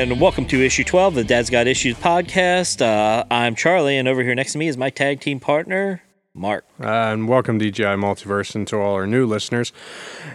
[0.00, 2.80] And welcome to issue 12 of the Dad's Got Issues podcast.
[2.80, 6.64] Uh, I'm Charlie, and over here next to me is my tag team partner, Mark.
[6.80, 9.74] Uh, and welcome DGI Multiverse and to all our new listeners.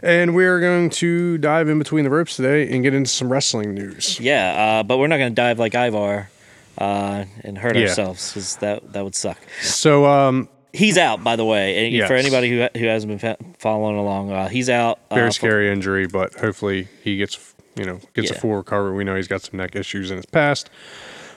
[0.03, 3.73] And we're going to dive in between the ropes today and get into some wrestling
[3.73, 4.19] news.
[4.19, 6.29] Yeah, uh, but we're not going to dive like Ivar
[6.77, 7.87] uh, and hurt Yeah.
[7.87, 9.39] ourselves because that, that would suck.
[9.63, 11.85] So, um, He's out, by the way.
[11.85, 12.07] And Yes.
[12.07, 14.99] For anybody who, who hasn't been following along, uh, he's out.
[15.09, 18.37] uh, very for- scary injury, but hopefully he gets, you know, gets Yeah.
[18.37, 18.95] a full recovery.
[18.95, 20.69] We know he's got some neck issues in his past,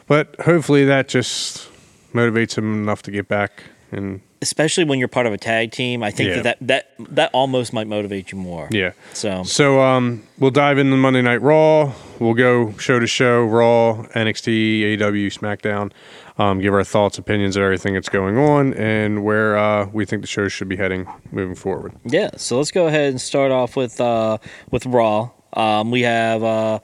[0.07, 1.69] but hopefully that just
[2.15, 3.65] motivates him enough to get back.
[3.93, 6.03] And especially when you're part of a tag team.
[6.03, 6.43] I think Yeah.
[6.43, 8.69] that, that that that almost might motivate you more.
[8.71, 8.93] yeah.
[9.13, 11.93] So So um, we'll dive into Monday Night Raw.
[12.21, 15.91] We'll go show to show, Raw, NXT, aw SmackDown.
[16.39, 20.23] Um, give our thoughts, opinions of everything that's going on, and where uh, we think
[20.23, 21.95] the show should be heading moving forward.
[22.05, 24.39] Yeah, so let's go ahead and start off with uh,
[24.71, 25.31] with Raw.
[25.53, 26.81] Um, we have uh,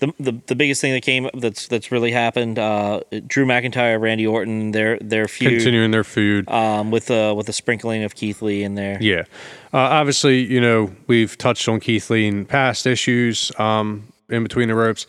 [0.00, 2.58] the, the the biggest thing that came that's that's really happened.
[2.58, 6.48] Uh, Drew McIntyre, Randy Orton, their their feud Continuing their feud.
[6.50, 8.98] um, with uh, with a sprinkling of Keith Lee in there.
[9.00, 9.24] Yeah.
[9.72, 14.68] Uh, obviously, you know, we've touched on Keith Lee in past issues um, in between
[14.68, 15.06] the ropes.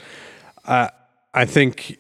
[0.66, 0.90] Uh,
[1.34, 1.98] I think,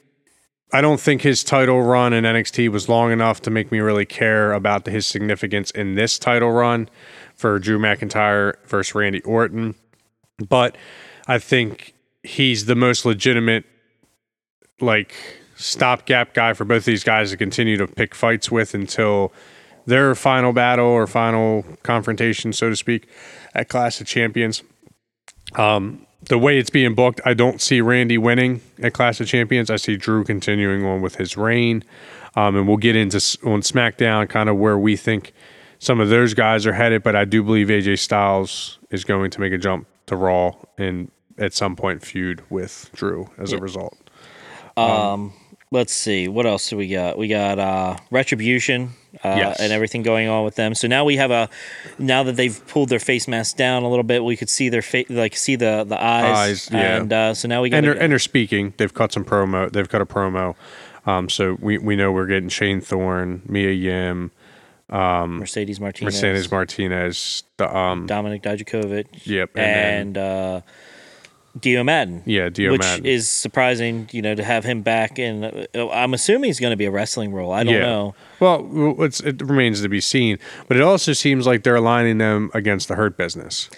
[0.74, 4.06] I don't think his title run in NXT was long enough to make me really
[4.06, 6.90] care about his significance in this title run
[7.36, 9.74] for Drew McIntyre versus Randy Orton.
[10.38, 10.78] But
[11.28, 11.94] I think
[12.24, 13.66] he's the most legitimate,
[14.80, 15.14] like,
[15.56, 19.32] stopgap guy for both these guys to continue to pick fights with until
[19.86, 23.08] their final battle or final confrontation, so to speak,
[23.54, 24.64] at Clash of Champions.
[25.56, 29.70] Um, the way it's being booked, I don't see Randy winning at Clash of Champions.
[29.70, 31.84] I see Drew continuing on with his reign.
[32.36, 35.34] Um, and we'll get into on SmackDown kind of where we think
[35.80, 37.04] some of those guys are headed.
[37.04, 41.12] But I do believe AJ Styles is going to make a jump to Raw and
[41.38, 43.98] at some point feud with Drew as a result.
[44.78, 45.34] Um,
[45.72, 47.18] let's see what else do we got.
[47.18, 48.92] We got uh, Retribution
[49.24, 49.60] uh, Yes.
[49.60, 50.76] and everything going on with them.
[50.76, 51.50] So now we have a
[52.00, 54.82] now that they've pulled their face masks down a little bit, we could see their
[54.82, 56.36] face like see the the eyes.
[56.36, 56.98] Eyes, yeah.
[56.98, 58.74] And uh, so now we got and they're, and they're speaking.
[58.78, 59.72] They've cut some promo.
[59.72, 60.56] They've cut a promo.
[61.06, 64.30] Um, so we, we know we're getting Shane Thorne, Mia Yim,
[64.92, 70.62] Mercedes Martinez, Mercedes Martinez, the um, Dominik Dijakovic, Yep, and and, uh,
[71.60, 72.24] Dio Maddin.
[72.26, 73.06] Yeah, Dio which Maddin.
[73.06, 75.20] is surprising, you know, to have him back.
[75.20, 77.52] in uh, I'm assuming he's going to be a wrestling role.
[77.52, 77.82] I don't yeah.
[77.82, 78.16] know.
[78.40, 82.52] Well, it's, it remains to be seen, but it also seems like they're aligning them
[82.54, 83.70] against the Hurt Business.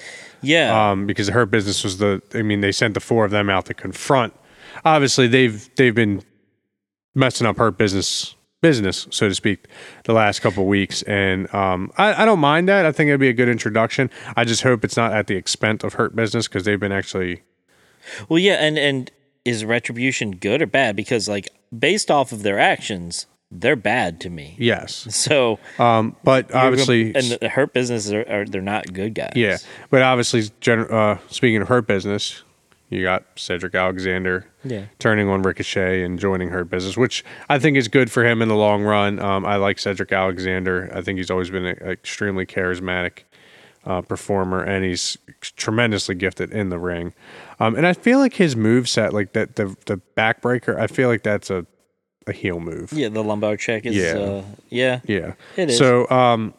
[0.42, 2.22] Yeah, um, because the Hurt Business was the.
[2.34, 4.34] I mean, they sent the four of them out to confront.
[4.84, 6.22] Obviously, they've they've been
[7.16, 9.66] messing up Hurt Business business, so to speak,
[10.06, 12.88] the last couple of weeks, and um, I, I don't mind that.
[12.88, 14.10] I think it'd be a good introduction.
[14.36, 17.44] I just hope it's not at the expense of Hurt Business because they've been actually.
[18.30, 19.12] well, yeah, and and
[19.46, 20.96] is Retribution good or bad?
[20.96, 24.56] Because like based off of their actions, they're bad to me.
[24.58, 29.34] Yes, So um, but obviously, and the Hurt Business are, are they're not good guys.
[29.36, 29.58] yeah,
[29.90, 32.44] but obviously, gen- uh, speaking of Hurt Business,
[32.90, 34.86] you got Cedric Alexander, Yeah.
[35.00, 38.48] turning on Ricochet and joining Hurt Business, which I think is good for him in
[38.50, 39.20] the long run.
[39.20, 40.92] Um, I like Cedric Alexander.
[40.94, 43.24] I think he's always been an extremely charismatic
[43.86, 47.14] uh, performer, and he's tremendously gifted in the ring.
[47.60, 51.10] Um, and I feel like his move set, like that, the the backbreaker, I feel
[51.10, 51.66] like that's a
[52.26, 52.94] a heel move.
[52.94, 53.10] yeah.
[53.10, 54.14] The lumbar check is Yeah.
[54.14, 55.00] uh, yeah.
[55.06, 55.34] Yeah.
[55.58, 55.78] It is.
[55.78, 56.54] So um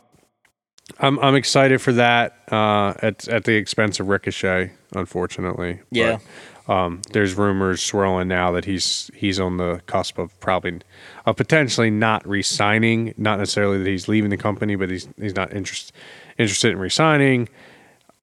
[1.00, 5.80] I'm I'm excited for that uh at at the expense of Ricochet, unfortunately.
[5.90, 6.18] Yeah.
[6.18, 10.80] But, um there's rumors swirling now that he's he's on the cusp of probably
[11.26, 15.52] of potentially not re-signing, not necessarily that he's leaving the company, but he's he's not
[15.52, 15.92] interest,
[16.38, 17.48] interested in re-signing.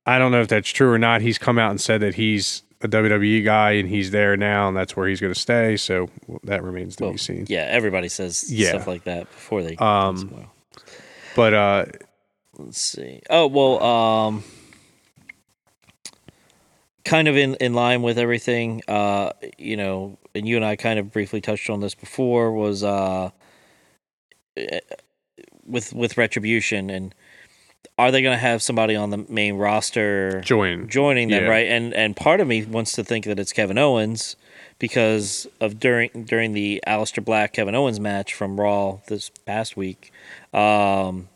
[0.06, 1.22] I don't know if that's true or not.
[1.22, 4.76] He's come out and said that he's a WWE guy and he's there now and
[4.76, 6.10] that's where he's going to stay, so
[6.44, 7.46] that remains to Well, be seen.
[7.48, 8.70] yeah, everybody says Yeah.
[8.70, 9.76] stuff like that before they.
[9.78, 10.48] Um,
[11.36, 11.86] But uh
[12.58, 13.22] let's see.
[13.30, 14.44] Oh well, um,
[17.06, 18.82] kind of in in line with everything.
[18.88, 22.52] Uh, you know, and you and I kind of briefly touched on this before.
[22.52, 23.32] Was uh,
[25.66, 27.16] with with retribution and
[27.98, 31.50] are they going to have somebody on the main roster join joining them Yeah.
[31.50, 34.36] right and and part of me wants to think that it's Kevin Owens
[34.80, 40.12] because of during during the Aleister Black Kevin Owens match from Raw this past week
[40.54, 41.30] um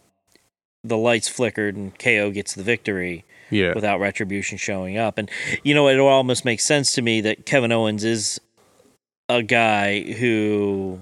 [0.88, 3.74] the lights flickered and KO gets the victory Yeah.
[3.74, 5.30] without retribution showing up and
[5.64, 8.40] you know it almost makes sense to me that Kevin Owens is
[9.30, 11.00] a guy who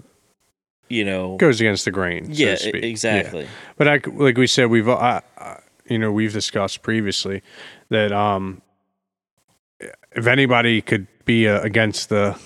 [0.89, 2.25] you know goes against the grain.
[2.25, 2.83] so to yeah speak.
[2.83, 3.49] exactly Yeah.
[3.77, 5.57] But I, like we said, we've uh, uh,
[5.89, 7.41] you know we've discussed previously
[7.89, 8.61] that um,
[10.11, 12.37] if anybody could be uh, against the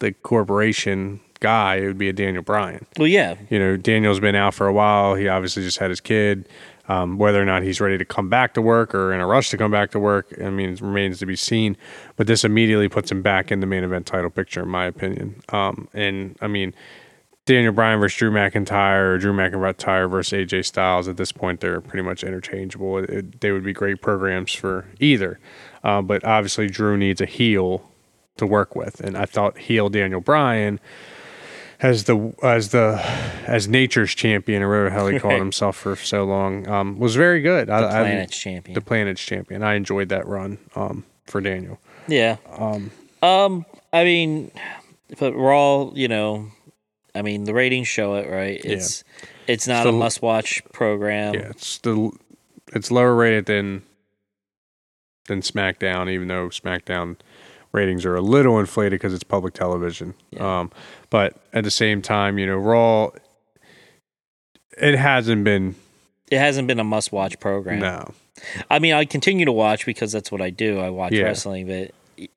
[0.00, 2.86] the corporation guy, it would be a Daniel Bryan.
[2.98, 5.14] Well, yeah, You know, Daniel's been out for a while.
[5.14, 6.48] He obviously just had his kid.
[6.88, 9.50] Um, whether or not he's ready to come back to work or in a rush
[9.50, 11.76] to come back to work, I mean, it remains to be seen.
[12.14, 15.42] But this immediately puts him back in the main event title picture, in my opinion.
[15.48, 16.74] Um, and I mean,
[17.44, 21.08] Daniel Bryan versus Drew McIntyre, or Drew McIntyre versus AJ Styles.
[21.08, 22.98] At this point, they're pretty much interchangeable.
[22.98, 25.40] It, it- they would be great programs for either.
[25.82, 27.90] Uh, but obviously, Drew needs a heel
[28.36, 30.78] to work with, and I thought heel Daniel Bryan
[31.80, 33.00] as the as the
[33.46, 37.40] as nature's champion or whatever hell he called himself for so long um, was very
[37.40, 37.68] good.
[37.68, 38.74] the I, I- planet's champion.
[38.74, 39.62] the planet's champion.
[39.62, 41.78] I enjoyed that run um, for Daniel.
[42.08, 42.36] Yeah.
[42.56, 42.90] Um,
[43.92, 44.50] I mean,
[45.18, 46.48] but we're all you know,
[47.14, 48.60] I mean, the ratings show it, right?
[48.64, 49.04] It's
[49.46, 51.34] it's not a must-watch program.
[51.34, 52.10] Yeah, it's the
[52.72, 53.82] it's lower rated than
[55.26, 57.16] than SmackDown, even though SmackDown
[57.76, 60.14] ratings are a little inflated because it's public television.
[60.30, 60.60] Yeah.
[60.60, 60.72] Um,
[61.10, 63.10] but at the same time, you know, Raw
[64.78, 65.74] it hasn't been
[66.30, 67.78] It hasn't been a must-watch program.
[67.78, 68.12] no.
[68.70, 70.78] I mean, I continue to watch because that's what I do.
[70.80, 71.22] I watch Yeah.
[71.22, 72.28] wrestling, but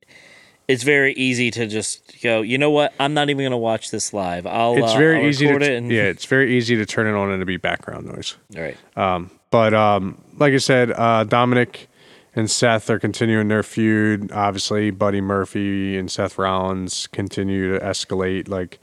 [0.70, 2.42] it's very easy to just go.
[2.42, 2.94] You know what?
[3.00, 4.46] I'm not even going to watch this live.
[4.48, 4.78] I'll.
[4.78, 7.18] It's uh, very I'll easy to it and, yeah, it's very easy to turn it
[7.18, 8.38] on and to be background noise.
[8.56, 8.78] All right.
[8.96, 11.88] Um, but um, like I said, uh, Dominik
[12.36, 14.32] and Seth are continuing their feud.
[14.32, 18.48] Obviously, Buddy Murphy and Seth Rollins continue to escalate.
[18.48, 18.80] Like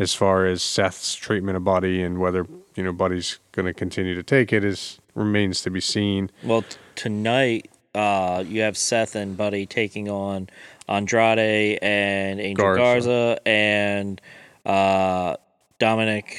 [0.00, 4.14] as far as Seth's treatment of Buddy and whether you know Buddy's going to continue
[4.14, 6.30] to take it is remains to be seen.
[6.42, 10.48] Well, t- tonight uh, you have Seth and Buddy taking on
[10.88, 12.80] Andrade and Angel Garza.
[12.80, 14.20] Garza, and
[14.64, 15.36] uh,
[15.78, 16.38] Dominik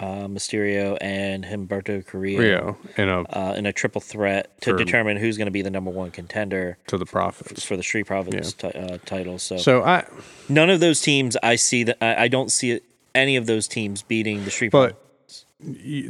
[0.00, 4.78] uh, Mysterio and Humberto Carrillo Rio in a uh, in a triple threat to For-
[4.78, 7.64] determine who's going to be the number one contender to the Profits.
[7.64, 9.38] for the Street Profits ti- uh, title.
[9.38, 10.04] So, So I
[10.48, 12.80] none of those teams I see that I, I don't see
[13.14, 15.44] any of those teams beating the Street But- Profits.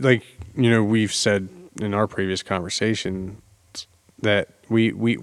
[0.00, 0.22] like
[0.56, 1.48] you know we've said
[1.80, 3.42] in our previous conversation
[4.22, 5.18] that we we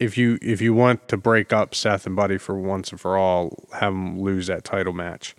[0.00, 3.16] if you if you want to break up Seth and Buddy for once and for
[3.16, 5.34] all, have them lose that title match,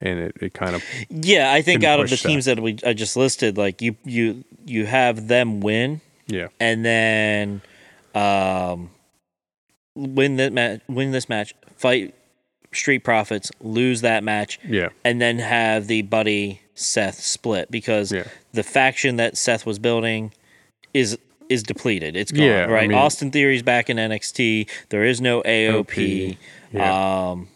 [0.00, 2.28] and it, it kind of Yeah, I think out of the push that.
[2.28, 6.00] teams that we I just listed, like you you you have them win.
[6.26, 7.62] yeah and then
[8.14, 8.90] um,
[9.94, 12.14] win that match, win this match, fight
[12.72, 18.24] Street Profits, lose that match, yeah and then have the Buddy Seth split because Yeah.
[18.52, 20.32] the faction that Seth was building
[20.92, 22.16] is is depleted.
[22.16, 22.42] It's gone.
[22.44, 22.88] Yeah, I right.
[22.88, 24.68] mean- Austin Theory's back in NXT.
[24.88, 26.32] There is no AOP.
[26.32, 26.38] OP,
[26.72, 27.28] yeah.
[27.30, 27.48] Um,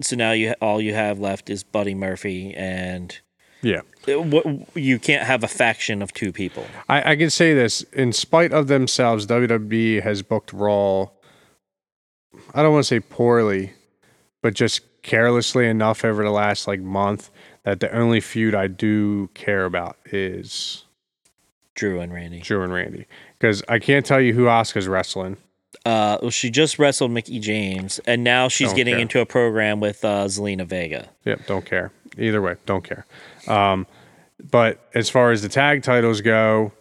[0.00, 3.18] so now you all you have left is Buddy Murphy, and
[3.62, 3.82] yeah.
[4.08, 4.42] uh,
[4.74, 6.66] you can't have a faction of two people.
[6.88, 11.08] I, I can say this in spite of themselves, WWE has booked Raw.
[12.54, 13.72] I don't want to say poorly,
[14.42, 17.30] but just carelessly enough over the last like month
[17.64, 20.84] that the only feud I do care about is
[21.74, 22.40] Drew and Randy.
[22.40, 23.06] Drew and Randy
[23.38, 25.36] because I can't tell you who Asuka's wrestling.
[25.84, 29.00] Uh, well, she just wrestled Mickie James, and now she's Don't getting care.
[29.00, 31.08] into a program with uh, Zelina Vega.
[31.24, 31.92] Yep, don't care.
[32.18, 33.06] Either way, don't care.
[33.48, 33.86] Um,
[34.50, 36.72] but as far as the tag titles go,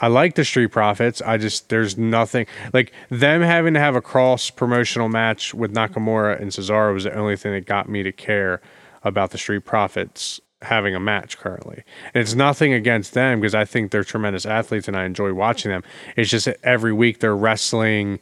[0.00, 1.22] I like the Street Profits.
[1.22, 6.40] I just there's nothing like them having to have a cross promotional match with Nakamura
[6.40, 8.60] and Cesaro was the only thing that got me to care
[9.04, 11.82] about the Street Profits having a match currently.
[12.14, 15.70] And it's nothing against them because I think they're tremendous athletes and I enjoy watching
[15.70, 15.82] them.
[16.16, 18.18] It's just that every week they're wrestling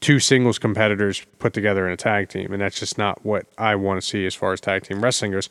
[0.00, 3.74] two singles competitors put together in a tag team, and that's just not what I
[3.74, 5.48] want to see as far as tag team wrestling goes.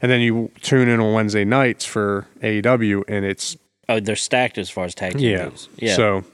[0.00, 3.56] And then you tune in on Wednesday nights for AEW, and it's
[3.88, 5.68] Oh, they're stacked as far as tag team yeah, goes.
[5.76, 5.94] Yeah.
[5.94, 6.24] So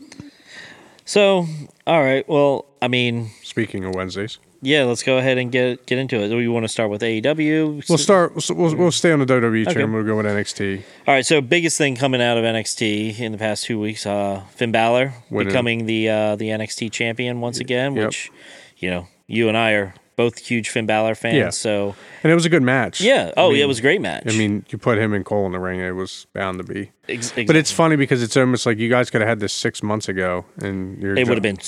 [1.04, 1.46] So,
[1.86, 2.28] all right.
[2.28, 4.84] Well, I mean, speaking of Wednesdays, yeah.
[4.84, 6.28] Let's go ahead and get get into it.
[6.28, 7.88] Do we want to start with AEW?
[7.88, 8.32] we'll start.
[8.48, 9.84] We'll, we'll, stay on the WWE Okay.
[9.84, 10.82] We'll go with NXT.
[11.06, 11.26] All right.
[11.26, 15.12] So, biggest thing coming out of NXT in the past two weeks, uh, Finn Balor
[15.28, 15.48] Winning.
[15.48, 18.06] becoming the uh, the NXT champion once again, Yep.
[18.06, 18.30] which
[18.78, 21.36] you know you and I are both huge Finn Balor fans.
[21.36, 21.50] Yeah.
[21.50, 23.00] So, And it was a good match.
[23.00, 23.32] yeah.
[23.36, 24.24] Oh, I yeah, it was a great match.
[24.26, 26.90] I mean, you put him and Cole in the ring, it was bound to be.
[27.08, 29.82] Ex- But it's funny because it's almost like you guys could have had this six
[29.82, 31.58] months ago, and you're it would have been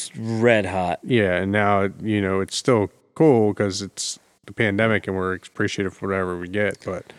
[0.40, 1.00] red hot.
[1.02, 5.94] Yeah, and now you know it's still cool because it's the pandemic and we're appreciative
[5.94, 6.78] for whatever we get.
[6.84, 7.12] But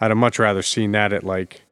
[0.00, 1.62] I'd have much rather seen that at like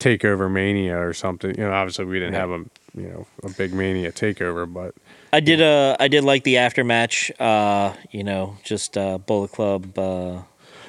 [0.00, 1.50] Takeover Mania or something.
[1.56, 2.40] You know, obviously we didn't Yeah.
[2.40, 2.64] have a
[2.98, 4.94] you know a big Mania Takeover, but
[5.32, 7.30] I did uh I did like the aftermatch.
[7.40, 9.98] Uh, you know, just uh, Bullet Club.
[9.98, 10.42] Uh,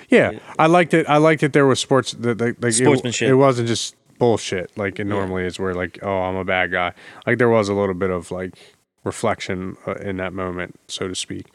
[0.10, 1.08] yeah, I liked it.
[1.08, 1.54] I liked it.
[1.54, 3.30] There was sports that like, like it- Sportsmanship.
[3.30, 6.94] It, wasn't just bullshit like it normally is, where like oh I'm a bad guy.
[7.26, 8.56] Like there was a little bit of like
[9.04, 11.48] reflection uh, in that moment, so to speak.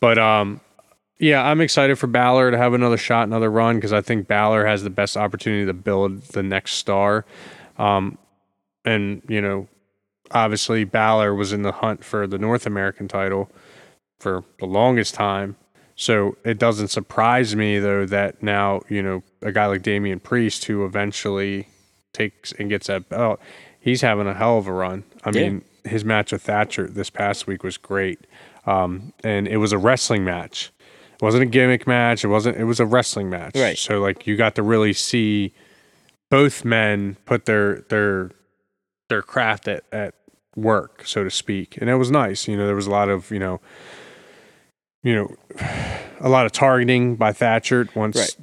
[0.00, 0.60] But um,
[1.18, 4.66] yeah, I'm excited for Balor to have another shot, another run, because I think Balor
[4.66, 7.24] has the best opportunity to build the next star.
[7.78, 8.18] Um,
[8.84, 9.68] and you know,
[10.34, 13.50] obviously Balor was in the hunt for the North American title
[14.18, 15.56] for the longest time.
[15.96, 20.64] So it doesn't surprise me though that now, you know, a guy like Damian Priest
[20.64, 21.68] who eventually
[22.12, 23.40] takes and gets that belt,
[23.80, 25.04] he's having a hell of a run.
[25.24, 25.42] I Yeah.
[25.50, 28.26] mean, his match with Thatcher this past week was great.
[28.66, 30.72] Um, and it was a wrestling match.
[31.14, 32.24] It wasn't a gimmick match.
[32.24, 33.54] It wasn't it was a wrestling match.
[33.54, 33.78] Right.
[33.78, 35.52] So like you got to really see
[36.30, 38.30] both men put their their
[39.10, 40.14] their craft at, at
[40.56, 41.76] work, so to speak.
[41.80, 42.48] And it was nice.
[42.48, 43.60] You know, there was a lot of, you know,
[45.02, 45.36] you know,
[46.20, 48.36] a lot of targeting by Thatcher once Right.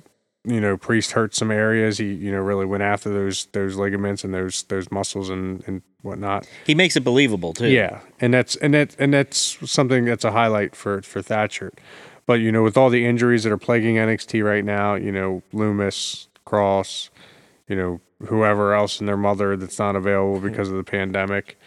[0.46, 1.98] you know, Priest hurt some areas.
[1.98, 5.82] He, you know, really went after those those ligaments and those those muscles and, and
[6.02, 6.48] whatnot.
[6.66, 7.68] He makes it believable too.
[7.68, 11.72] Yeah, and that's and that and that's something that's a highlight for for Thatcher.
[12.26, 15.42] But you know, with all the injuries that are plaguing NXT right now, you know,
[15.54, 17.10] Lumis, Cross,
[17.68, 20.50] you know, whoever else and their mother that's not available mm-hmm.
[20.50, 21.58] because of the pandemic,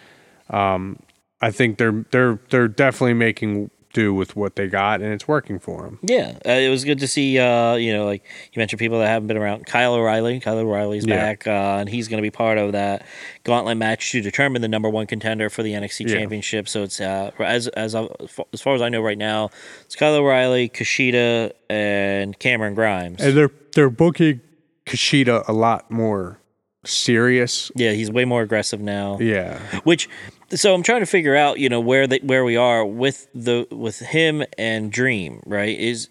[0.50, 0.98] um,
[1.40, 5.58] I think they're they're they're definitely making do with what they got, and it's working
[5.60, 6.00] for them.
[6.02, 7.38] Yeah, uh, it was good to see.
[7.38, 9.66] Uh, you know, like you mentioned, people that haven't been around.
[9.66, 10.40] Kyle O'Reilly.
[10.40, 11.14] Kyle O'Reilly's Yeah.
[11.16, 13.06] back, uh, and he's going to be part of that
[13.44, 16.16] gauntlet match to determine the number one contender for the NXT Yeah.
[16.16, 16.68] Championship.
[16.68, 19.50] So it's uh, as as as far as I know right now,
[19.84, 23.22] it's Kyle O'Reilly, Kushida, and Cameron Grimes.
[23.22, 24.40] And they're they're booking
[24.86, 26.40] Kushida a lot more
[26.86, 27.70] serious.
[27.74, 29.18] yeah, he's way more aggressive now.
[29.18, 30.08] Yeah, Which,
[30.50, 33.66] so I'm trying to figure out, you know, where they, where we are with the
[33.70, 35.78] with him and Dream, right?
[35.78, 36.08] Is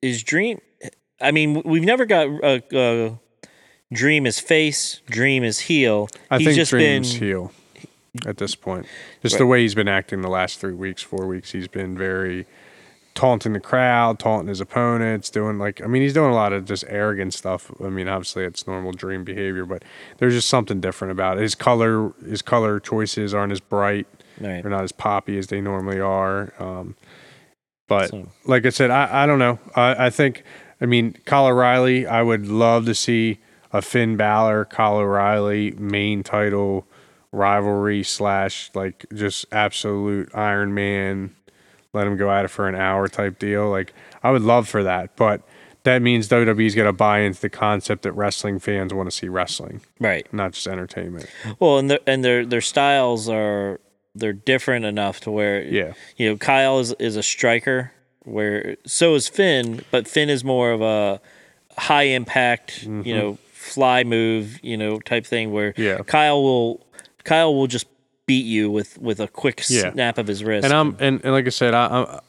[0.00, 0.60] is Dream?
[1.20, 3.14] I mean, we've never got uh, uh,
[3.92, 6.08] Dream is face, Dream is heel.
[6.30, 7.52] I He's think just Dream's been heel
[8.26, 8.86] at this point.
[9.22, 12.46] Just the way he's been acting the last three weeks, four weeks, he's been very
[13.14, 16.64] taunting the crowd, taunting his opponents, doing like I mean, he's doing a lot of
[16.64, 17.70] just arrogant stuff.
[17.84, 19.84] I mean, obviously it's normal Dream behavior, but
[20.18, 21.42] there's just something different about it.
[21.42, 24.06] His color, his color choices aren't as bright.
[24.40, 24.62] right.
[24.62, 26.52] They're not as poppy as they normally are.
[26.58, 26.96] Um,
[27.88, 29.58] but So- like I said, I, I don't know.
[29.76, 30.42] I, I think,
[30.80, 33.38] I mean, Kyle O'Reilly, I would love to see
[33.72, 36.86] a Finn Balor, Kyle O'Reilly main title
[37.30, 41.34] rivalry slash like just absolute Iron Man,
[41.92, 43.68] let him go at it for an hour type deal.
[43.70, 45.16] Like, I would love for that.
[45.16, 45.42] But
[45.84, 49.28] that means WWE's got to buy into the concept that wrestling fans want to see
[49.28, 50.26] wrestling, right.
[50.32, 51.26] not just entertainment.
[51.58, 53.80] Well, and their and their their styles are
[54.14, 55.94] they're different enough to where Yeah.
[56.16, 60.70] you know Kyle is is a striker, where so is Finn, but Finn is more
[60.70, 61.20] of a
[61.76, 63.10] high impact, you mm-hmm.
[63.10, 65.98] know, fly move, you know, type thing where Yeah.
[65.98, 66.86] Kyle will
[67.24, 67.86] Kyle will just
[68.32, 69.92] beat you with with a quick Yeah.
[69.92, 70.64] snap of his wrist.
[70.64, 72.20] And I'm and, and like I said, I, I'm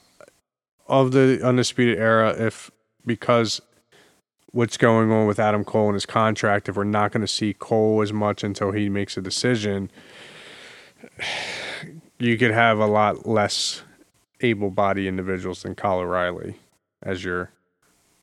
[0.87, 2.35] of the undisputed era.
[2.37, 2.69] If
[3.05, 3.61] because
[4.51, 7.53] what's going on with Adam Cole and his contract, if we're not going to see
[7.53, 9.89] Cole as much until he makes a decision,
[12.19, 13.81] you could have a lot less
[14.41, 16.55] able-bodied individuals than Kyle O'Reilly
[17.01, 17.49] as your,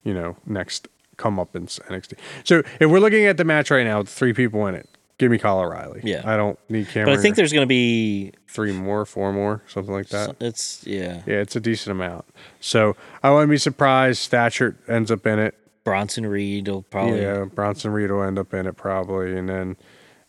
[0.04, 2.14] you know, next come up in NXT.
[2.44, 4.88] So if we're looking at the match right now, with three people in it.
[5.20, 6.00] Give me Kyle O'Reilly.
[6.02, 6.22] Yeah.
[6.24, 7.14] I don't need Cameron.
[7.14, 10.36] but I think there's going to be three more, four more, something like that.
[10.40, 12.24] it's yeah Yeah, it's a decent amount.
[12.58, 15.54] So I wouldn't be surprised Thatcher ends up in it.
[15.84, 19.76] Bronson Reed will probably Yeah, Bronson Reed will end up in it probably, and then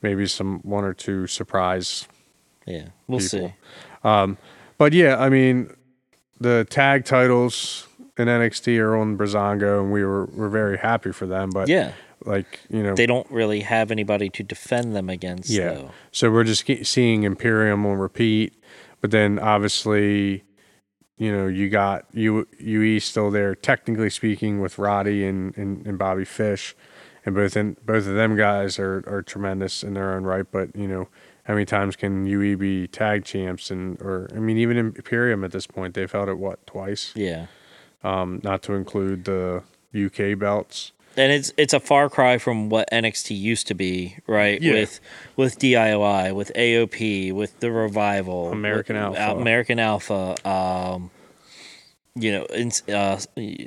[0.02, 2.06] maybe some one or two surprise.
[2.66, 3.54] yeah we'll people.
[4.04, 4.36] see.
[4.78, 5.74] But yeah, I mean,
[6.40, 11.26] the tag titles in NXT are on Breezango, and we were we're very happy for
[11.28, 11.50] them.
[11.50, 11.94] But Yeah,
[12.26, 15.50] like you know, they don't really have anybody to defend them against.
[15.50, 15.74] Yeah.
[15.74, 15.92] though.
[16.12, 18.54] So we're just seeing Imperium on repeat,
[19.00, 20.44] but then obviously,
[21.18, 25.98] you know, you got U UE still there, technically speaking, with Roddy and, and, and
[25.98, 26.76] Bobby Fish,
[27.26, 30.46] and both in, both of them guys are, are tremendous in their own right.
[30.50, 31.08] But you know,
[31.44, 33.72] how many times can UE be tag champs?
[33.72, 37.48] And or I mean, even Imperium at this point, they've held it what twice, yeah.
[38.04, 39.64] um, not to include the
[39.94, 40.92] UK belts.
[41.18, 44.62] And it's it's a far cry from what NXT used to be, right?
[44.62, 44.74] Yeah.
[44.74, 45.00] With
[45.36, 49.42] with DIY, with AOP, with the revival, American with- Alpha.
[49.42, 51.12] American Alpha, um,
[52.16, 53.20] you know, in, uh,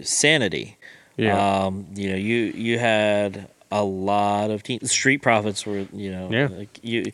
[0.02, 0.76] Sanity.
[1.16, 1.64] Yeah.
[1.66, 4.90] Um, you know, you you had a lot of teams.
[4.90, 6.48] Street Profits were, you know, Yeah.
[6.50, 7.04] like you.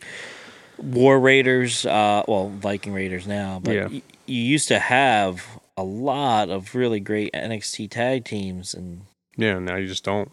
[0.77, 3.87] War Raiders, uh, well, Viking Raiders now, but Yeah.
[3.87, 5.45] y- you used to have
[5.77, 9.01] a lot of really great NXT tag teams, and
[9.37, 10.31] Yeah, now you just don't.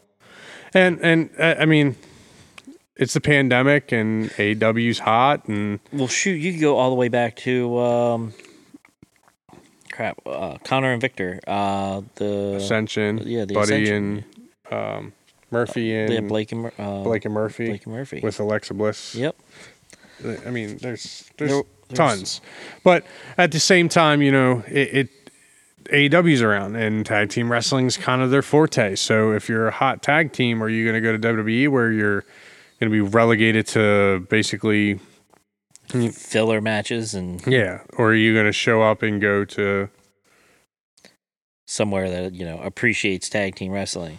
[0.75, 1.97] And and uh, I mean,
[2.97, 7.09] it's the pandemic, and AW's hot, and Well, shoot, you could go all the way
[7.09, 8.35] back to um,
[9.93, 14.25] crap, uh, Connor and Victor, uh, the Ascension, yeah, the Buddy Ascension.
[14.71, 15.13] and um,
[15.51, 18.21] Murphy and yeah, Blake and uh, Blake and Murphy Blake and Murphy.
[18.23, 19.15] with Alexa Bliss.
[19.15, 19.37] yep.
[20.47, 22.41] I mean, there's there's There- there's- tons,
[22.85, 23.07] but
[23.39, 25.18] at the same time, you know, it, it
[25.93, 28.95] AEW's around and tag team wrestling's kind of their forte.
[28.97, 31.91] So if you're a hot tag team, are you going to go to WWE where
[31.93, 32.23] you're
[32.81, 35.01] going to be relegated to basically
[36.13, 39.89] Filler matches and yeah, or are you going to show up and go to
[41.69, 44.19] somewhere that you know appreciates tag team wrestling.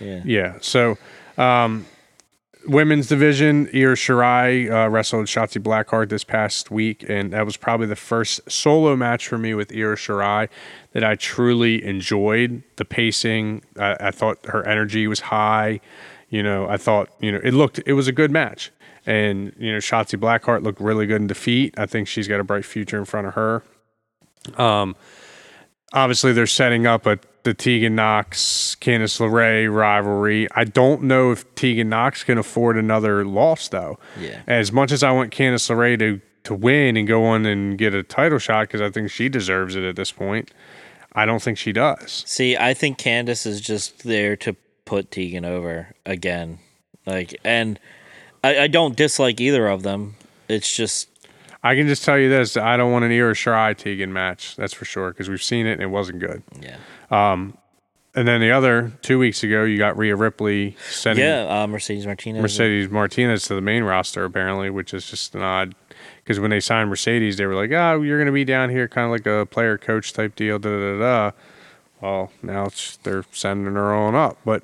[0.00, 0.22] Yeah.
[0.24, 0.54] Yeah.
[0.60, 0.98] So,
[1.38, 1.86] um,
[2.66, 7.86] women's division, Io Shirai uh, wrestled Shotzi Blackheart this past week, and that was probably
[7.86, 10.48] the first solo match for me with Io Shirai
[10.94, 12.62] that I truly enjoyed.
[12.76, 15.80] The pacing, I, I thought her energy was high.
[16.30, 18.72] You know, I thought you know it looked it was a good match,
[19.04, 21.74] and you know Shotzi Blackheart looked really good in defeat.
[21.76, 23.62] I think she's got a bright future in front of her.
[24.56, 24.96] Um,
[25.92, 30.48] obviously they're setting up a the Tegan Nox Candice LeRae rivalry.
[30.52, 33.98] I don't know if Tegan Nox can afford another loss though.
[34.18, 34.40] Yeah.
[34.46, 37.94] As much as I want Candice LeRae to to win and go on and get
[37.94, 40.50] a title shot because I think she deserves it at this point,
[41.14, 42.24] I don't think she does.
[42.26, 46.58] See, I think Candice is just there to put Tegan over again.
[47.06, 47.78] Like, and
[48.42, 50.16] I, I don't dislike either of them.
[50.48, 51.08] It's just
[51.62, 54.56] I can just tell you this: I don't want an Io Shirai Tegan match.
[54.56, 56.42] That's for sure because we've seen it and it wasn't good.
[56.60, 56.76] yeah,
[57.10, 57.56] Um,
[58.14, 61.62] And then the other two weeks ago, you got Rhea Ripley sending yeah.
[61.62, 62.42] Uh, Mercedes Martinez.
[62.42, 65.74] Mercedes Martinez to the main roster apparently, which is just an odd
[66.24, 68.88] because when they signed Mercedes, they were like, "Oh, you're going to be down here,
[68.88, 71.30] kind of like a player coach type deal." Da da da.
[72.00, 74.62] Well, now it's they're sending her on up, but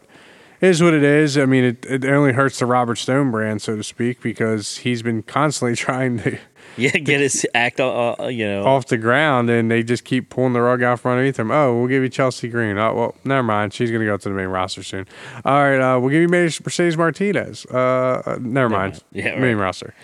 [0.60, 1.38] it is what it is.
[1.38, 5.02] I mean, it, it only hurts the Robert Stone brand, so to speak, because he's
[5.02, 6.38] been constantly trying to
[6.76, 7.80] Yeah, get his act.
[7.80, 11.00] Uh, uh, you know, off the ground, and they just keep pulling the rug out
[11.00, 11.50] from underneath him.
[11.50, 12.76] Oh, we'll give you Chelsea Green.
[12.76, 13.72] Oh, well, never mind.
[13.72, 15.06] She's going to go to the main roster soon.
[15.44, 17.64] All right, uh, we'll give you Mercedes Martinez.
[17.72, 19.02] Uh, uh, never mind.
[19.12, 19.62] Yeah, main right.
[19.64, 19.94] roster.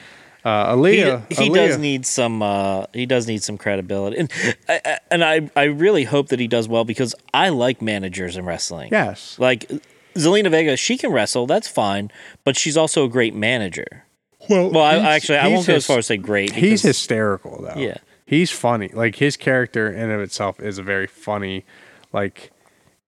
[0.46, 1.32] Uh, he, Aliyah.
[1.32, 1.54] he Aliyah.
[1.54, 2.40] does need some.
[2.40, 4.32] Uh, he does need some credibility, and
[4.68, 8.44] I, and I I really hope that he does well because I like managers in
[8.44, 8.90] wrestling.
[8.92, 9.36] Yes.
[9.40, 9.68] Like
[10.14, 11.46] Zelina Vega, she can wrestle.
[11.48, 12.12] That's fine,
[12.44, 14.04] but she's also a great manager.
[14.48, 16.52] Well, Well, I, actually, I won't go as far as say great.
[16.52, 17.80] He's hysterical though.
[17.80, 17.96] Yeah.
[18.24, 18.88] He's funny.
[18.88, 21.64] Like his character in of itself is a very funny,
[22.12, 22.52] like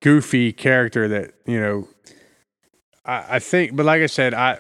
[0.01, 1.89] goofy character that, you know
[3.05, 4.59] I, I think but like I said, I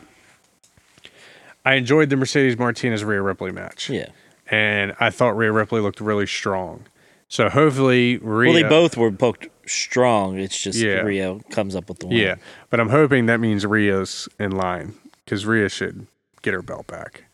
[1.68, 3.90] I enjoyed the Mercedes Martinez Rhea Ripley match.
[3.90, 4.09] Yeah.
[4.50, 6.85] And I thought Rhea Ripley looked really strong.
[7.28, 10.38] So hopefully Rhea Well, they both were booked strong.
[10.38, 11.00] It's just Yeah.
[11.00, 12.16] Rio comes up with the one.
[12.16, 12.37] Yeah.
[12.70, 16.07] But I'm hoping that means Rhea's in line because Rhea should
[16.40, 17.24] get her belt back.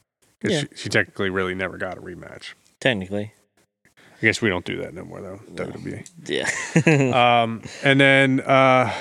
[0.41, 0.61] Because Yeah.
[0.75, 2.55] she, she technically really never got a rematch.
[2.81, 3.33] Technically.
[3.87, 5.41] I guess we don't do that no more though.
[5.55, 6.09] WWE.
[6.27, 6.51] Yeah.
[7.45, 8.93] Um, and then uh,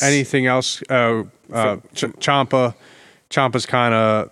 [0.00, 0.82] anything else?
[0.88, 2.74] Uh, uh, Ch- Ciampa,
[3.28, 4.30] Ciampa's kind of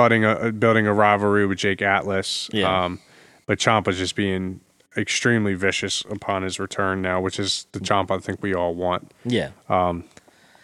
[0.00, 2.48] budding a building a rivalry with Jake Atlas.
[2.52, 2.84] Yeah.
[2.84, 3.00] Um,
[3.46, 4.60] but Ciampa's just being
[4.96, 9.12] extremely vicious upon his return now, which is the Ciampa I think we all want.
[9.24, 9.50] yeah.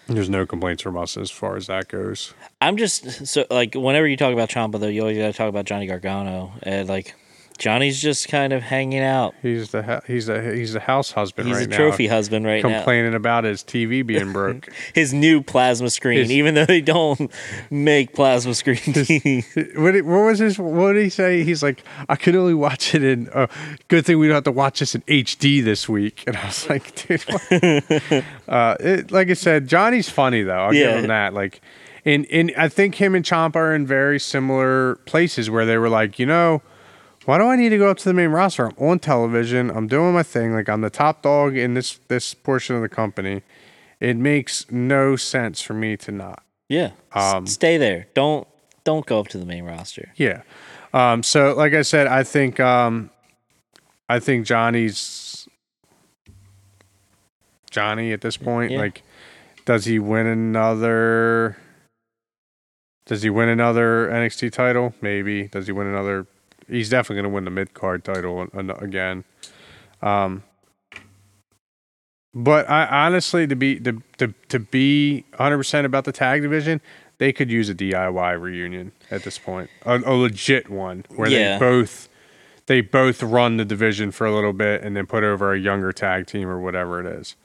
[0.09, 2.33] There's no complaints from us as far as that goes.
[2.61, 5.49] I'm just so like whenever you talk about Ciampa though, you always got to talk
[5.49, 7.14] about Johnny Gargano and like
[7.59, 9.35] Johnny's just kind of hanging out.
[9.42, 11.77] He's the ha- he's the he's the house husband He's right a now.
[11.77, 12.71] trophy husband right now.
[12.79, 14.69] complaining about his TV being broke.
[14.95, 17.31] His new plasma screen, His- even though they don't
[17.71, 19.77] make plasma screen TVs.
[19.79, 20.59] what, what was his?
[20.59, 21.42] What did he say?
[21.45, 23.29] He's like, I can only watch it in.
[23.31, 23.47] Uh,
[23.88, 26.25] good thing we don't have to watch this in HD this week.
[26.27, 28.25] And I was like, dude, what?
[28.49, 30.53] uh, it, like I said, Johnny's funny though.
[30.66, 30.92] I'll Yeah.
[30.95, 31.35] give him that.
[31.35, 31.61] Like,
[32.05, 35.88] and and I think him and Chomp are in very similar places where they were
[35.88, 36.62] like, you know.
[37.27, 38.67] Why do I need to go up to the main roster?
[38.67, 39.69] I'm on television.
[39.71, 40.53] I'm doing my thing.
[40.53, 43.43] Like I'm the top dog in this this portion of the company.
[43.99, 46.43] It makes no sense for me to not.
[46.69, 46.91] yeah.
[47.12, 48.07] Um, stay there.
[48.15, 48.47] Don't
[48.85, 50.12] don't go up to the main roster.
[50.17, 50.43] Yeah.
[50.95, 53.11] Um, so like I said, I think um,
[54.09, 55.49] I think Johnny's
[57.71, 58.71] Johnny at this point.
[58.71, 58.79] Yeah.
[58.79, 59.03] Like,
[59.65, 61.57] does he win another?
[63.07, 64.95] Does he win another NXT title?
[65.01, 65.49] Maybe.
[65.49, 66.27] Does he win another?
[66.68, 69.24] He's definitely going to win the mid card title again.
[70.02, 70.42] Um,
[72.35, 76.81] but I honestly, to be to to, to be 100 percent about the tag division,
[77.18, 81.59] they could use a DIY reunion at this point, a, a legit one where Yeah.
[81.59, 82.09] they both
[82.66, 85.92] they both run the division for a little bit and then put over a younger
[85.92, 87.37] tag team or whatever it is.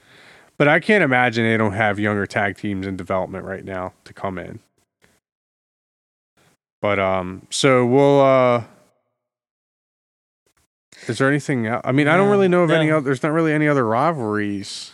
[0.58, 4.14] But I can't imagine they don't have younger tag teams in development right now to
[4.14, 4.60] come in.
[6.82, 8.64] But um, so we'll uh,
[11.08, 11.68] Is there anything?
[11.68, 13.02] el- I mean, I don't really know of any other.
[13.06, 14.92] There's not really any other rivalries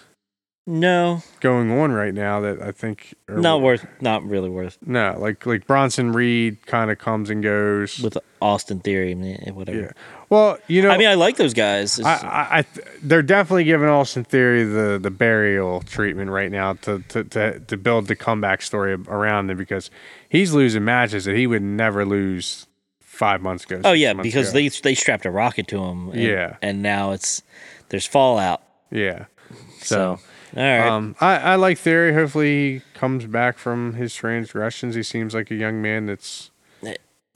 [0.66, 3.86] No, going on right now that I think are not worth.
[4.02, 4.78] Not really worth.
[4.86, 8.00] No, like like Bronson Reed kind of comes and goes.
[8.00, 9.80] With Austin Theory, and whatever.
[9.80, 9.92] yeah.
[10.30, 12.00] Well, you know, I mean, I like those guys.
[12.02, 12.66] I, I, I
[13.02, 17.78] they're definitely giving Austin Theory the, the burial treatment right now to, to, to, to
[17.78, 19.90] build the comeback story around him because
[20.28, 22.67] he's losing matches that he would never lose
[23.18, 23.82] five months ago.
[23.84, 24.60] Oh yeah, because ago.
[24.60, 26.10] they they strapped a rocket to him.
[26.12, 26.58] And, Yeah.
[26.62, 27.42] and now it's
[27.90, 28.62] there's fallout.
[28.92, 29.26] yeah.
[29.80, 30.20] So,
[30.54, 32.14] So, all right, um, I, I like Theory.
[32.14, 34.96] Hopefully he comes back from his transgressions.
[34.96, 36.52] He seems like a young man that's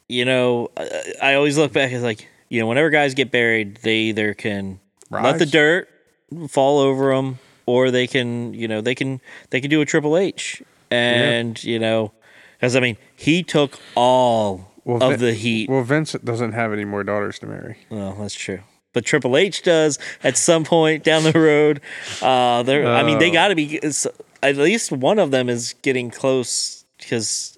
[0.08, 3.78] you know, I, I always look back as like you know, whenever guys get buried,
[3.78, 5.88] they either can let the dirt
[6.50, 10.18] fall over them, or they can you know they can they can do a Triple
[10.18, 12.12] H, and you know,
[12.60, 15.70] because I mean he took all Well, of Vin- the heat.
[15.70, 15.84] well.
[15.84, 17.78] Vincent doesn't have any more daughters to marry.
[17.90, 18.60] Well, that's true.
[18.94, 21.82] But Triple H does at some point down the road.
[22.22, 23.34] Uh, there, I mean, they Oh.
[23.34, 23.80] got to be
[24.44, 27.58] at least one of them is getting close because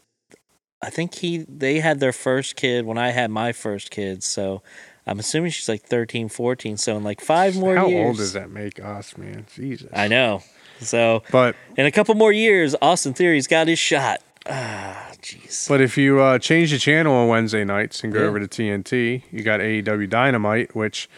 [0.82, 4.22] I think he they had their first kid when I had my first kid.
[4.22, 4.62] So
[5.08, 6.78] I'm assuming she's like 13, 14.
[6.78, 9.46] So in like five more How years, old does that make us, man?
[9.56, 9.90] Jesus.
[9.94, 10.44] I know.
[10.82, 14.22] So But in a couple more years, Austin Theory's got his shot.
[14.46, 15.68] Ah, jeez.
[15.70, 18.26] But if you uh, change the channel on Wednesday nights and go Yeah.
[18.28, 21.10] over to TNT, you got AEW Dynamite, which,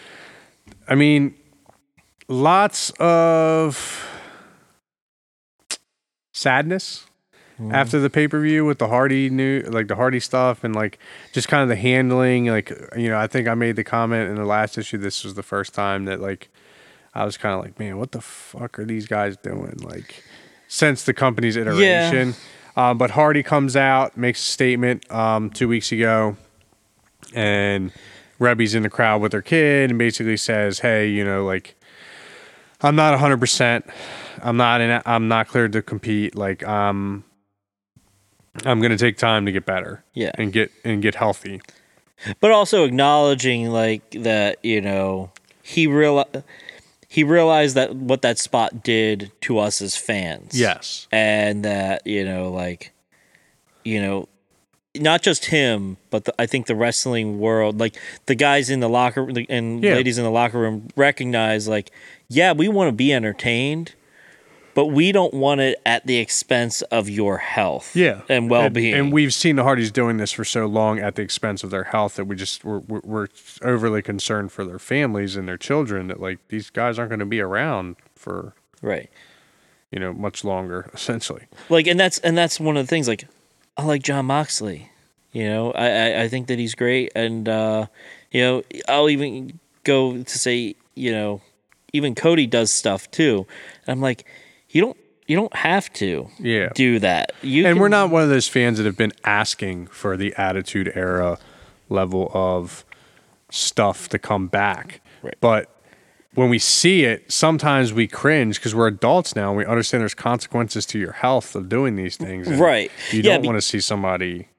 [0.87, 1.33] I mean,
[2.27, 4.07] lots of
[6.33, 7.05] sadness
[7.71, 10.99] after the pay per view with the Hardy new, like the Hardy stuff, and like
[11.31, 12.47] just kind of the handling.
[12.47, 14.97] Like, you know, I think I made the comment in the last issue.
[14.97, 16.49] This was the first time that like
[17.13, 19.77] I was kind of like, man, what the fuck are these guys doing?
[19.81, 20.21] Like,
[20.67, 22.35] since the company's iteration.
[22.75, 26.35] Uh, but Hardy comes out, makes a statement um, two weeks ago,
[27.33, 27.91] and
[28.39, 31.75] Reby's in the crowd with her kid and basically says, "Hey, you know, like
[32.81, 33.39] I'm not 100.
[33.39, 33.85] percent
[34.41, 35.01] I'm not in.
[35.05, 36.35] I'm not cleared to compete.
[36.35, 37.23] Like um,
[38.65, 40.31] I'm gonna take time to get better Yeah.
[40.35, 41.61] and get and get healthy.
[42.41, 45.31] but also acknowledging like that you know
[45.63, 46.25] he real
[47.15, 51.07] he realized that what that spot did to us as fans Yes.
[51.11, 52.91] and that you know like
[53.85, 54.27] you know
[54.95, 57.95] not just him but the, i think the wrestling world like
[58.27, 59.93] the guys in the locker and Yeah.
[59.93, 61.89] ladies in the locker room recognize like
[62.27, 63.93] yeah we want to be entertained
[64.75, 68.93] but we don't want it at the expense of your health Yeah, and well-being.
[68.93, 71.85] And, we've seen the Hardys doing this for so long at the expense of their
[71.85, 73.27] health that we just we're, we're, we're
[73.63, 77.25] overly concerned for their families and their children that like these guys aren't going to
[77.25, 79.09] be around for right.
[79.91, 81.47] you know much longer essentially.
[81.69, 83.25] like and that's and that's one of the things like
[83.77, 84.91] i like jon moxley
[85.31, 85.71] you know?
[85.71, 87.87] I i, I think that he's great and uh
[88.31, 91.41] you know i'll even go to say you know
[91.93, 93.47] even cody does stuff too.
[93.87, 94.25] And i'm like
[94.75, 96.69] you don't you don't have to Yeah.
[96.75, 99.87] do that you and can- we're not one of those fans that have been asking
[99.87, 101.39] for the attitude era
[101.89, 102.85] level of
[103.49, 105.01] stuff to come back.
[105.23, 105.35] Right.
[105.39, 105.69] But
[106.33, 110.13] when we see it, sometimes we cringe because we're adults now and we understand there's
[110.13, 112.47] consequences to your health of doing these things.
[112.49, 112.91] Right.
[113.11, 114.49] You Yeah, don't be- want to see somebody,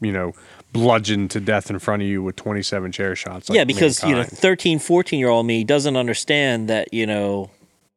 [0.00, 0.32] you know,
[0.72, 3.48] bludgeoned to death in front of you with 27 chair shots.
[3.48, 4.38] Like yeah because you know Mankind.
[4.38, 7.50] 13 14 year old me doesn't understand that you know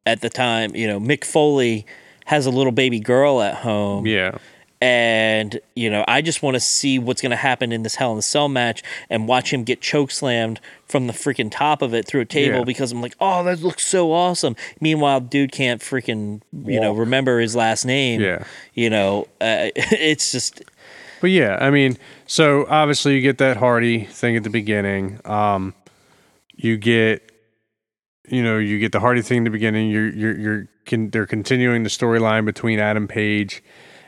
[0.09, 1.85] at the time you know mick foley
[2.25, 4.37] has a little baby girl at home yeah.
[4.81, 8.11] and you know I just want to see what's going to happen in this Hell
[8.11, 11.93] in the Cell match and watch him get choke slammed from the freaking top of
[11.93, 12.63] it through a table Yeah.
[12.63, 14.55] because I'm like, oh, that looks so awesome.
[14.79, 18.21] Meanwhile, dude can't freaking you know remember his last name.
[18.21, 18.45] Yeah.
[18.73, 20.61] you know, uh, it's just
[21.21, 25.19] But yeah, I mean, so obviously you get that Hardy thing at the beginning.
[25.25, 25.73] Um,
[26.55, 27.28] you get,
[28.29, 29.89] you know, you get the Hardy thing in the beginning.
[29.89, 33.63] You're, you're, you're, con- they're continuing the storyline between Adam Page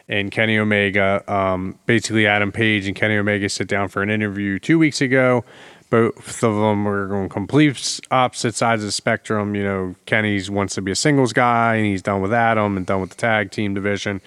[0.08, 1.24] and Kenny Omega.
[1.32, 5.44] Um, basically, Adam Page and Kenny Omega sit down for an interview two weeks ago.
[5.90, 9.56] Both of them were on complete opposite sides of the spectrum.
[9.56, 12.86] You know, Kenny's wants to be a singles guy, and he's done with Adam and
[12.86, 14.22] done with the tag team division.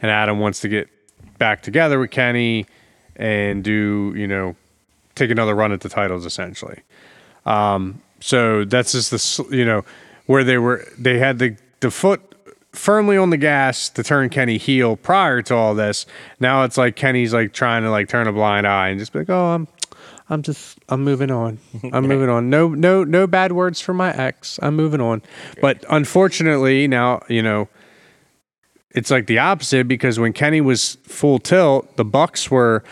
[0.00, 0.88] And Adam wants to get
[1.38, 2.66] back together with Kenny
[3.16, 4.56] and do, you know,
[5.14, 6.80] take another run at the titles essentially.
[7.44, 9.84] Um, so that's just the, you know,
[10.26, 12.20] where they were, they had the, the foot
[12.72, 16.06] firmly on the gas to turn Kenny heel prior to all this.
[16.38, 19.20] Now it's like Kenny's like trying to like turn a blind eye and just be
[19.20, 19.68] like, oh, I'm,
[20.28, 21.58] I'm just, I'm moving on.
[21.92, 22.50] I'm moving on.
[22.50, 24.60] No, no, no bad words for my ex.
[24.62, 25.22] I'm moving on.
[25.60, 27.68] But unfortunately, now, you know,
[28.92, 32.84] it's like the opposite because when Kenny was full tilt, the Bucks were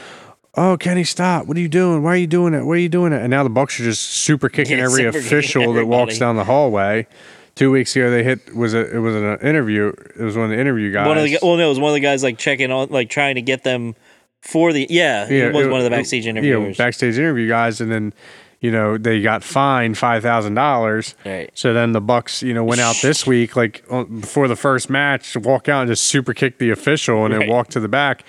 [0.59, 1.47] "Oh, Kenny, stop!
[1.47, 2.03] What are you doing?
[2.03, 2.64] Why are you doing it?
[2.64, 5.03] Why are you doing it?" And now the Bucks are just super kicking Yeah, every
[5.05, 7.07] super kicking official that walks down the hallway.
[7.55, 9.88] Two weeks ago, they hit was a, it was an interview.
[9.88, 11.09] It was one of the interview guys.
[11.09, 13.11] One of the well, no, it was one of the guys like checking on, like
[13.11, 13.97] trying to get them
[14.42, 15.29] for the yeah.
[15.29, 18.12] yeah it was one of the backstage Yeah, backstage interview guys, and then
[18.61, 21.16] you know they got fined five thousand dollars.
[21.25, 21.51] Right.
[21.55, 24.88] So then the Bucks, you know, went out this week like on- before the first
[24.88, 27.40] match, walk out and just super kick the official, and Right.
[27.40, 28.23] then walk to the back,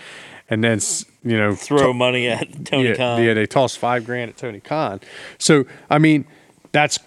[0.49, 0.79] and then
[1.23, 3.23] you know Throw money at Tony yeah, Khan.
[3.23, 4.99] yeah, they toss five grand at Tony Khan.
[5.37, 6.25] So I mean,
[6.71, 6.99] that's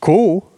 [0.00, 0.50] cool.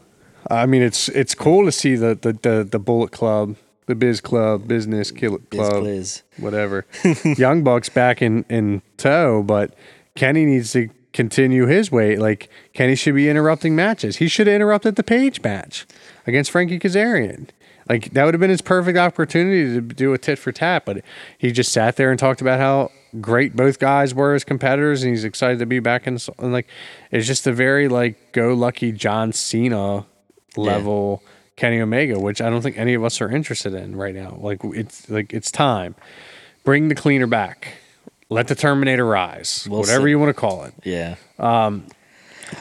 [0.50, 4.20] I mean, it's it's cool to see the the the, the Bullet Club, the Biz
[4.20, 6.22] Club, Business Kill Biz Club, Gliz.
[6.38, 6.86] whatever.
[7.24, 9.74] Young Bucks back in in tow, but
[10.14, 12.16] Kenny needs to continue his way.
[12.16, 14.16] Like Kenny should be interrupting matches.
[14.16, 15.86] He should have interrupted the Page match
[16.26, 17.48] against Frankie Kazarian.
[17.88, 21.02] Like that would have been his perfect opportunity to do a tit for tat, but
[21.38, 25.10] he just sat there and talked about how great both guys were as competitors, and
[25.10, 26.18] he's excited to be back in.
[26.38, 26.66] And like,
[27.10, 30.04] it's just a very like go lucky John Cena
[30.56, 31.22] level
[31.56, 34.36] Kenny Omega, which I don't think any of us are interested in right now.
[34.40, 35.94] Like it's like it's time.
[36.64, 37.74] Bring the cleaner back.
[38.28, 39.66] Let the Terminator rise.
[39.70, 40.10] We'll whatever see.
[40.10, 40.74] you want to call it.
[40.84, 41.16] Yeah.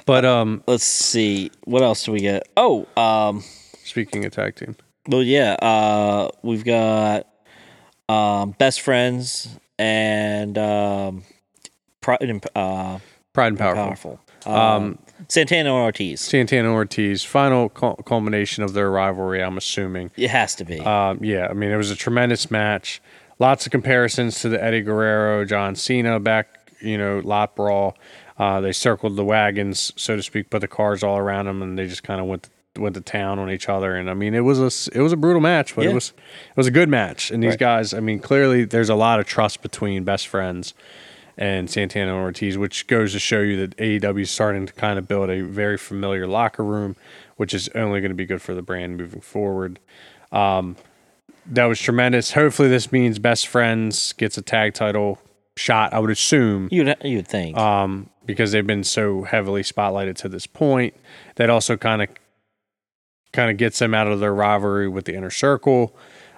[0.05, 1.51] But um Let's see.
[1.65, 2.47] What else do we get?
[2.57, 3.43] Oh, um,
[3.83, 4.75] speaking of tag team.
[5.07, 5.53] Well, yeah.
[5.53, 7.27] Uh, we've got
[8.09, 11.23] um, best friends and um,
[12.01, 12.99] Pride and uh,
[13.33, 13.85] Pride and Powerful.
[13.85, 14.19] powerful.
[14.45, 16.21] Um, Santana and Ortiz.
[16.21, 20.11] Santana and Ortiz, final cul- culmination of their rivalry, I'm assuming.
[20.15, 20.79] It has to be.
[20.79, 23.01] Um, yeah, I mean, it was a tremendous match.
[23.39, 27.97] Lots of comparisons to the Eddie Guerrero, John Cena back, you know, lot brawl.
[28.37, 31.77] Uh, they circled the wagons, so to speak, put the cars all around them, and
[31.77, 33.95] they just kind of went went to town on each other.
[33.95, 35.91] And I mean, it was a it was a brutal match, but Yeah.
[35.91, 36.13] it was
[36.49, 37.31] it was a good match.
[37.31, 37.59] And these Right.
[37.59, 40.73] guys, I mean, clearly there's a lot of trust between best friends
[41.37, 44.97] and Santana and Ortiz, which goes to show you that AEW is starting to kind
[44.97, 46.95] of build a very familiar locker room,
[47.35, 49.79] which is only going to be good for the brand moving forward.
[50.31, 50.75] Um,
[51.45, 52.31] that was tremendous.
[52.33, 55.19] Hopefully, this means best friends gets a tag title
[55.55, 55.93] shot.
[55.93, 57.55] I would assume you'd you'd think.
[57.55, 60.93] um, because they've been so heavily spotlighted to this point.
[61.35, 62.09] That also kind of
[63.37, 65.95] kind of gets them out of their rivalry with the inner circle,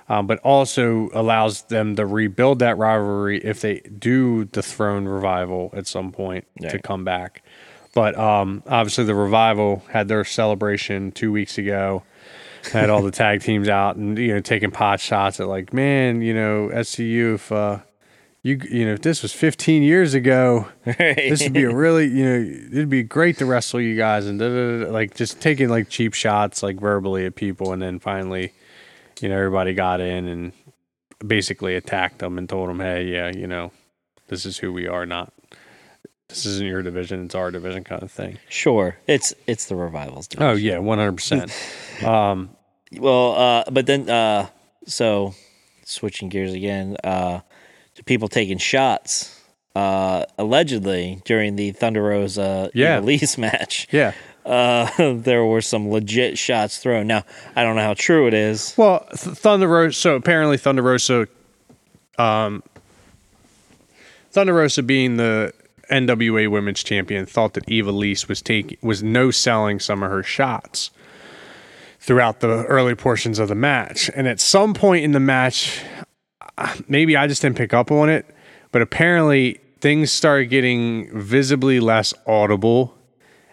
[0.10, 5.70] um, but also allows them to rebuild that rivalry if they do the throne revival
[5.72, 7.42] at some point to come back.
[7.94, 12.04] But um, obviously, the revival had their celebration two weeks ago.
[12.74, 16.22] Had all the tag teams out and you know taking pot shots at like, man,
[16.22, 17.80] you know, SCU if uh,
[18.42, 22.24] you you know if this was 15 years ago, this would be a really you
[22.26, 25.70] know it'd be great to wrestle you guys and da, da, da, like just taking
[25.70, 28.54] like cheap shots like verbally at people and then finally
[29.22, 30.54] you know everybody got in and
[31.26, 33.72] basically attacked them and told them hey yeah you know
[34.28, 35.34] this is who we are not
[36.30, 40.28] this isn't your division it's our division kind of thing sure, it's it's the revivals.
[40.28, 40.50] division.
[40.50, 42.50] oh yeah 100% um
[42.98, 44.48] Well, uh, but then uh,
[44.88, 45.34] so
[45.86, 47.42] switching gears again, uh,
[48.10, 49.36] people taking shots.
[49.76, 52.96] Uh, allegedly during the Thunder Rosa Yeah.
[52.96, 54.14] release match, yeah
[54.46, 57.06] uh, there were some legit shots thrown.
[57.08, 57.24] Now
[57.56, 58.74] I don't know how true it is.
[58.76, 59.98] Well, Th- Thunder Rosa.
[60.00, 61.28] So apparently, Thunder Rosa,
[62.18, 62.64] um,
[64.32, 65.54] Thunder Rosa being the
[65.92, 70.90] NWA Women's Champion, thought that Ivelisse was taking was no selling some of her shots
[72.00, 76.04] throughout the early portions of the match, and at some point in the match, uh,
[76.88, 78.26] maybe I just didn't pick up on it,
[78.72, 82.96] but apparently things started getting visibly less audible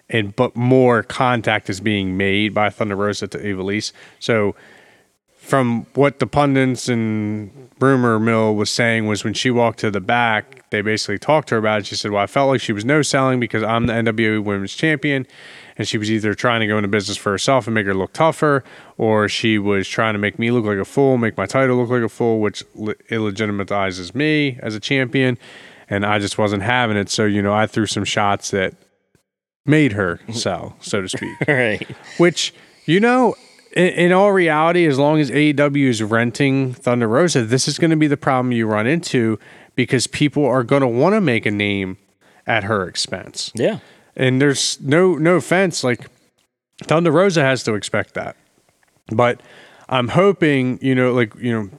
[0.09, 3.93] and but more contact is being made by Thunder Rosa to Ivelisse.
[4.21, 4.55] So
[5.37, 10.01] from what the pundits and rumor mill was saying was when she walked to the
[10.01, 11.87] back, they basically talked to her about it.
[11.87, 14.75] She said, Well, I felt like she was no selling because I'm the NWA women's
[14.75, 15.27] champion.
[15.79, 18.13] And she was either trying to go into business for herself and make her look
[18.13, 18.65] tougher,
[18.97, 21.91] or she was trying to make me look like a fool, make my title look
[21.91, 25.39] like a fool, which le- illegitimizes me as a champion.
[25.89, 27.11] And I just wasn't having it.
[27.11, 28.75] So, you know, I threw some shots that
[29.67, 31.37] made her sell, so to speak.
[31.49, 31.87] right.
[32.19, 32.55] Which,
[32.87, 33.35] you know,
[33.73, 37.91] in, in all reality, as long as AEW is renting Thunder Rosa, this is going
[37.91, 39.39] to be the problem you run into
[39.75, 41.99] because people are going to want to make a name
[42.47, 43.53] at her expense.
[43.55, 43.81] Yeah.
[44.17, 46.09] And there's no no offense, like
[46.83, 48.37] Thunder Rosa has to expect that.
[49.09, 49.41] But
[49.89, 51.71] I'm hoping, you know, like, you know,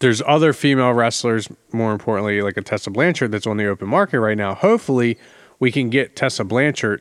[0.00, 4.20] there's other female wrestlers, more importantly, like a Tessa Blanchard that's on the open market
[4.20, 4.54] right now.
[4.54, 5.18] Hopefully,
[5.58, 7.00] we can get Tessa Blanchard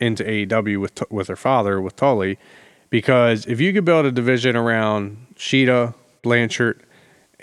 [0.00, 2.38] into AEW with with her father, with Tully,
[2.90, 6.82] because if you could build a division around Shida, Blanchard,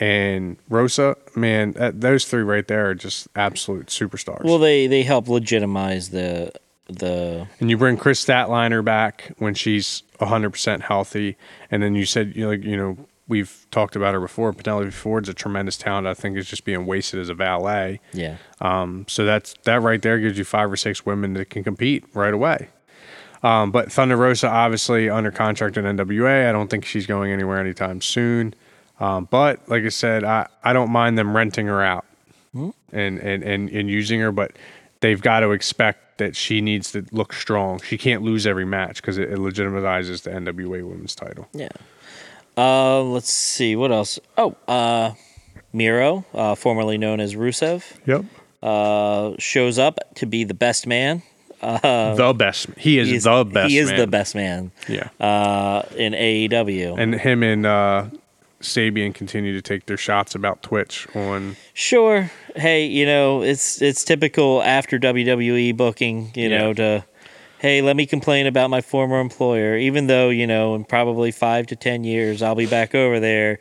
[0.01, 4.43] and Rosa, man, that, those three right there are just absolute superstars.
[4.43, 6.51] Well, they they help legitimize the
[6.87, 11.37] the and you bring Kris Statlander back when she's 100% healthy.
[11.69, 14.51] And then you said, you know, like, you know, we've talked about her before.
[14.53, 16.07] Penelope Ford's a tremendous talent.
[16.07, 18.01] I think is just being wasted as a valet.
[18.11, 18.37] yeah.
[18.59, 22.05] Um, so that's that right there gives you five or six women that can compete
[22.15, 22.69] right away.
[23.43, 26.49] Um, but Thunder Rosa obviously under contract at NWA.
[26.49, 28.55] I don't think she's going anywhere anytime soon.
[29.01, 32.05] Um, but like I said, I, I don't mind them renting her out
[32.53, 34.51] and, and, and, and using her, but
[34.99, 37.81] they've got to expect that she needs to look strong.
[37.81, 41.47] She can't lose every match because it, it legitimizes the NWA women's title.
[41.53, 41.69] Yeah.
[42.57, 44.19] Uh, let's see what else.
[44.37, 45.13] Oh, uh,
[45.73, 48.25] Miro, uh, formerly known as Rusev, Yep.
[48.61, 51.23] uh, shows up to be the best man.
[51.61, 52.67] the best.
[52.77, 53.71] He is He's- the best.
[53.71, 53.99] He is man.
[53.99, 54.71] the best man.
[54.87, 55.09] Yeah.
[55.19, 56.99] Uh, in AEW.
[56.99, 58.05] and him and uh,
[58.61, 62.29] Sabian continue to take their shots about Twitch on Sure.
[62.55, 66.57] Hey, you know, it's it's typical after WWE booking, you Yeah.
[66.57, 67.05] know, to
[67.59, 71.67] hey, let me complain about my former employer, even though, you know, in probably five
[71.67, 73.59] to ten years I'll be back over there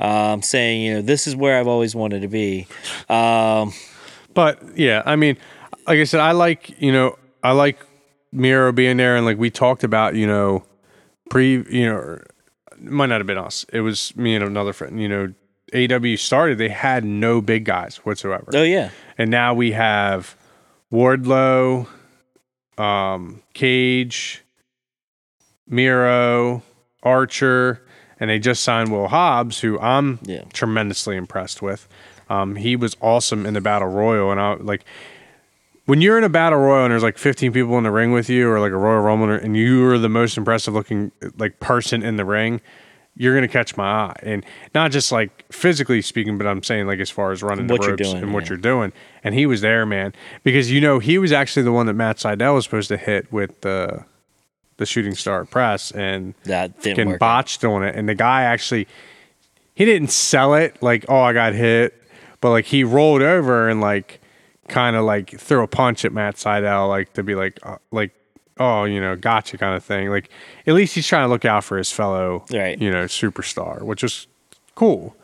[0.00, 2.66] um, saying, you know, this is where I've always wanted to be.
[3.08, 3.72] Um,
[4.34, 5.36] But yeah, I mean,
[5.86, 7.78] like I said, I like you know I like
[8.32, 10.64] Miro being there, and like we talked about, you know,
[11.28, 12.18] pre you know,
[12.82, 13.64] might not have been us.
[13.72, 15.00] It was me and another friend.
[15.00, 15.32] You know,
[15.74, 18.90] AW started; they had no big guys whatsoever, oh yeah.
[19.18, 20.36] and now we have
[20.92, 21.86] Wardlow,
[22.78, 24.42] um, Cage,
[25.66, 26.62] Miro,
[27.02, 27.82] Archer,
[28.20, 30.42] and they just signed Will Hobbs, who I'm Yeah.
[30.52, 31.88] tremendously impressed with.
[32.28, 34.84] Um, he was awesome in the battle royal, and I like
[35.86, 38.28] when you're in a battle royal and there's like 15 people in the ring with
[38.30, 42.02] you, or like a Royal Rumble, and you are the most impressive looking like person
[42.02, 42.60] in the ring.
[43.14, 46.98] You're gonna catch my eye, and not just like physically speaking, but I'm saying like
[46.98, 48.50] as far as running What the ropes doing, and what yeah.
[48.50, 48.92] you're doing.
[49.22, 50.14] And he was there, man,
[50.44, 53.30] because you know he was actually the one that Matt Sydal was supposed to hit
[53.30, 54.04] with the
[54.78, 57.16] the shooting star press, and That didn't getting work.
[57.16, 57.20] out.
[57.20, 57.94] botched on it.
[57.94, 58.88] And the guy actually,
[59.74, 62.02] he didn't sell it like, oh, I got hit,
[62.40, 64.21] but like he rolled over and like
[64.68, 68.12] kind of like throw a punch at Matt Sydal, like to be like, uh, like,
[68.58, 70.08] oh, you know, gotcha kind of thing.
[70.08, 70.30] Like
[70.66, 72.80] at least he's trying to look out for his fellow, Right.
[72.80, 74.26] you know, superstar, which is
[74.74, 75.16] cool.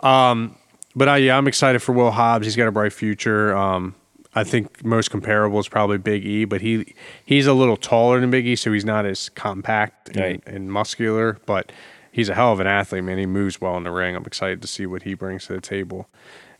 [0.00, 0.56] Um,
[0.96, 2.46] but I, yeah, I'm excited for Will Hobbs.
[2.46, 3.56] He's got a bright future.
[3.56, 3.94] Um,
[4.34, 6.94] I think most comparable is probably Big E, but he
[7.24, 10.42] he's a little taller than Big E, so he's not as compact and, Right.
[10.46, 11.38] and muscular.
[11.46, 11.70] But
[12.12, 13.18] he's a hell of an athlete, man.
[13.18, 14.14] He moves well in the ring.
[14.16, 16.08] I'm excited to see what he brings to the table.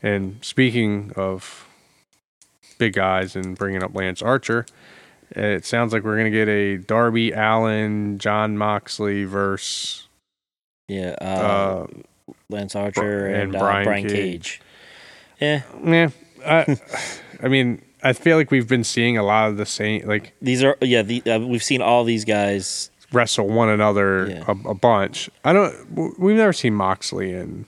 [0.01, 1.64] And speaking of
[2.77, 4.65] big guys and bringing up Lance Archer,
[5.31, 10.07] it sounds like we're gonna get a Darby Allin, Jon Moxley versus
[10.87, 11.15] Yeah.
[11.21, 11.87] Uh, uh,
[12.49, 14.13] Lance Archer and and, uh, Brian Brian, Cage.
[14.13, 14.61] Cage.
[15.41, 15.61] Yeah.
[15.83, 16.09] Yeah,
[16.45, 16.77] I,
[17.43, 20.63] I mean, I feel like we've been seeing a lot of the same, like These
[20.63, 21.01] are yeah.
[21.01, 22.89] The, uh, we've seen all these guys.
[23.11, 24.43] wrestle one another Yeah.
[24.47, 25.29] a, a bunch.
[25.43, 26.19] I don't.
[26.19, 27.65] We've never seen Moxley in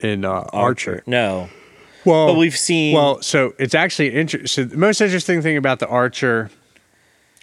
[0.00, 1.02] in uh, Archer.
[1.06, 1.48] No,
[2.06, 2.94] Well, but we've seen.
[2.94, 4.46] well, so it's actually interesting.
[4.46, 6.50] So the most interesting thing about the Archer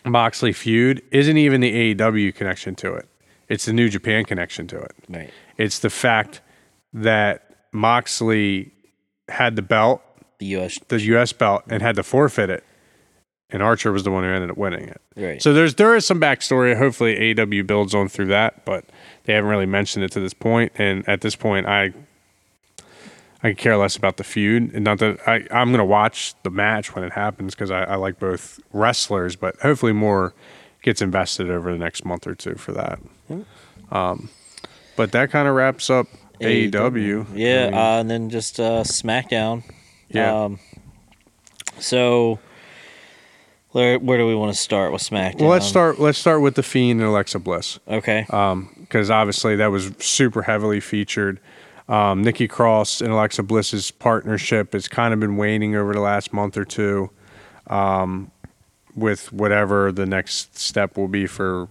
[0.06, 3.08] Moxley feud isn't even the AEW connection to it.
[3.50, 4.96] It's the New Japan connection to it.
[5.10, 5.30] right.
[5.58, 6.42] It's the fact
[6.94, 8.72] that Moxley
[9.30, 10.02] had the belt
[10.40, 10.80] The U.S.
[10.88, 11.34] the U.S.
[11.34, 12.64] belt and had to forfeit it,
[13.50, 15.02] and Archer was the one who ended up winning it.
[15.16, 15.42] Right.
[15.42, 16.76] So there's there is some backstory.
[16.76, 18.86] Hopefully, AW builds on through that, but
[19.26, 20.72] they haven't really mentioned it to this point.
[20.76, 21.94] And at this point, I
[23.44, 24.74] I could care less about the feud.
[24.74, 27.96] And not that I I'm gonna watch the match when it happens because I, I
[27.96, 30.34] like both wrestlers, but hopefully more
[30.82, 33.00] gets invested over the next month or two for that.
[33.92, 34.30] Um,
[34.96, 36.08] but that kind of wraps up
[36.40, 37.28] AEW.
[37.34, 39.64] Yeah, I mean, uh, and then just uh, SmackDown.
[40.10, 40.44] Yeah.
[40.44, 40.60] Um,
[41.80, 42.40] so,
[43.72, 45.42] where where do we want to start with SmackDown?
[45.42, 46.00] well, let's start.
[46.00, 47.80] Let's start with the Fiend and Alexa Bliss.
[47.88, 48.26] Okay.
[48.80, 51.40] because obviously that was super heavily featured.
[51.90, 56.32] Um, Nikki Cross and Alexa Bliss's partnership has kind of been waning over the last
[56.32, 57.10] month or two,
[57.68, 58.32] um,
[58.96, 61.68] with whatever the next step will be for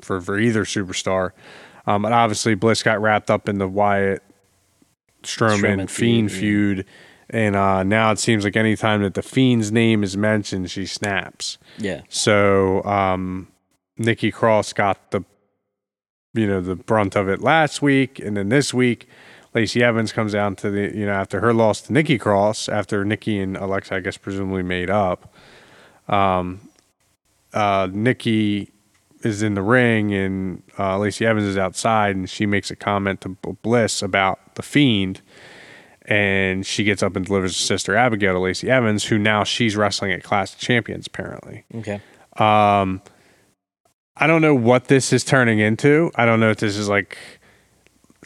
[0.00, 1.32] for, for either superstar.
[1.86, 4.22] Um, but obviously, Bliss got wrapped up in the Wyatt
[5.22, 7.40] Strowman, Strowman Fiend feud, yeah.
[7.40, 11.58] and uh, now it seems like anytime that the Fiend's name is mentioned, she snaps.
[11.78, 12.02] yeah.
[12.10, 13.48] So um,
[13.96, 15.24] Nikki Cross got the
[16.34, 19.08] you know the brunt of it last week, and then this week,
[19.54, 23.04] Lacey Evans comes down to the you know after her loss to Nikki Cross after
[23.04, 25.34] Nikki and Alexa I guess presumably made up.
[26.08, 26.60] Um,
[27.52, 28.72] uh, Nikki
[29.22, 33.20] is in the ring and uh, Lacey Evans is outside and she makes a comment
[33.22, 33.30] to
[33.62, 35.20] Bliss about the Fiend.
[36.02, 39.76] And she gets up and delivers her sister Abigail to Lacey Evans, who now she's
[39.76, 41.64] wrestling at Clash of Champions, apparently.
[41.74, 42.00] Okay.
[42.38, 43.02] Um,
[44.16, 46.10] I don't know what this is turning into.
[46.14, 47.18] I don't know if this is like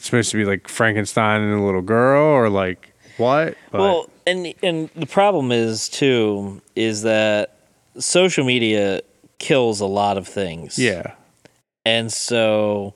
[0.05, 3.55] supposed to be like Frankenstein and a little girl or like what.
[3.71, 7.55] But Well, and and the problem is too is that
[7.97, 9.01] social media
[9.39, 10.79] kills a lot of things.
[10.79, 11.15] yeah,
[11.85, 12.93] And so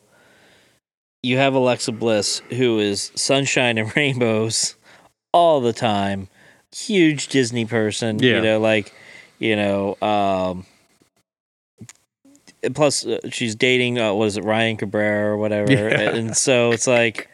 [1.21, 4.75] you have Alexa Bliss, who is sunshine and rainbows
[5.33, 6.29] all the time,
[6.73, 8.19] huge Disney person.
[8.19, 8.35] Yeah.
[8.37, 8.93] You know, like,
[9.39, 10.65] you know, um,
[12.73, 15.71] plus uh, she's dating, uh, what is it, Ryan Cabrera or whatever.
[15.77, 16.15] Yeah.
[16.15, 17.29] And so it's like,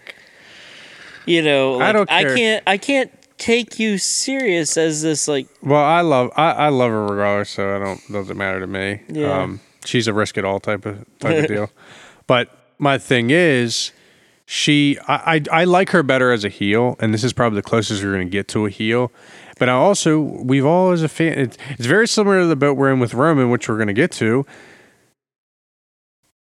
[1.26, 5.84] you know, I don't I can't, I can't take you serious as this, like, Well,
[5.84, 9.02] I love I, I love her regardless, so I don't doesn't matter to me.
[9.08, 9.42] Yeah.
[9.42, 11.70] Um, she's a risk it all type of type of deal.
[12.28, 13.92] But my thing is,
[14.46, 17.68] she I, I I like her better as a heel, and this is probably the
[17.68, 19.12] closest we're going to get to a heel.
[19.60, 22.76] But I also we've all as a fan, it's, it's very similar to the boat
[22.76, 24.46] we're in with Roman, which we're going to get to.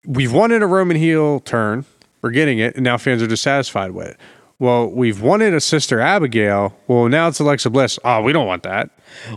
[0.06, 1.86] We've wanted a Roman heel turn.
[2.22, 4.18] We're getting it, and now fans are dissatisfied with it.
[4.60, 6.78] Well, we've wanted a sister Abigail.
[6.88, 7.99] Well, now it's Alexa Bliss.
[8.06, 8.91] Oh, we don't want that.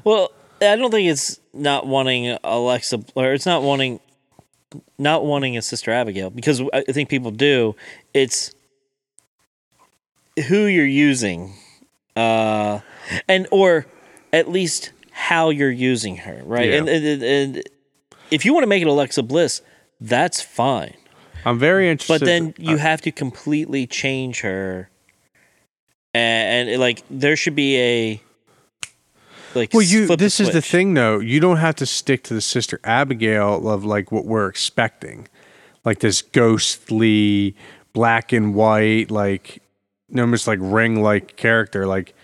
[0.05, 3.99] Well, I don't think it's not wanting Alexa, or it's not wanting,
[4.99, 7.75] not wanting a sister Abigail because I think people do.
[8.14, 8.55] It's
[10.49, 11.55] who you're using,
[12.14, 12.81] uh,
[13.29, 13.87] and or
[14.33, 16.71] at least how you're using her, right?
[16.71, 16.77] Yeah.
[16.77, 17.62] And, and and
[18.31, 19.62] if you want to make it Alexa Bliss,
[20.01, 20.94] that's fine.
[21.44, 22.20] I'm very interested.
[22.20, 24.90] But then you uh, have to completely change her,
[26.12, 28.22] and, and like there should be a
[29.55, 29.72] like.
[29.72, 30.16] well, you.
[30.16, 31.20] This is the thing, though.
[31.20, 35.28] You don't have to stick to the sister Abigail of like what we're expecting,
[35.84, 37.55] like this ghostly
[37.92, 39.62] black and white, like
[40.16, 41.86] almost like ring like character.
[41.86, 42.14] Like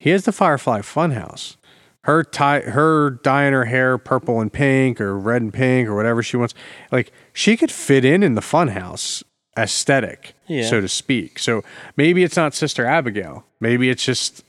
[0.00, 1.56] he has the Firefly Funhouse.
[2.04, 6.22] Her tie, her dyeing her hair purple and pink or red and pink or whatever
[6.22, 6.54] she wants.
[6.92, 9.22] Like she could fit in in the Funhouse
[9.56, 10.68] aesthetic, Yeah.
[10.68, 11.38] so to speak.
[11.38, 11.62] So
[11.96, 13.44] maybe it's not Sister Abigail.
[13.60, 14.44] Maybe it's just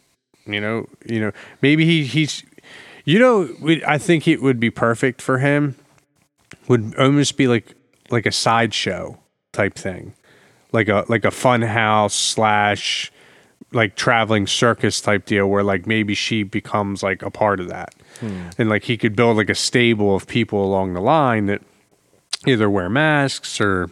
[0.46, 1.32] you know, you know,
[1.62, 2.44] maybe he he's,
[3.06, 5.76] you know, we, I think it would be perfect for him.
[6.68, 7.74] Would almost be like
[8.12, 9.18] like a sideshow
[9.54, 10.14] type thing,
[10.72, 13.12] like a like a fun house slash
[13.76, 17.94] like traveling circus type deal where like maybe she becomes like a part of that,
[18.22, 21.62] and like he could build like a stable of people along the line that
[22.48, 23.90] either wear masks or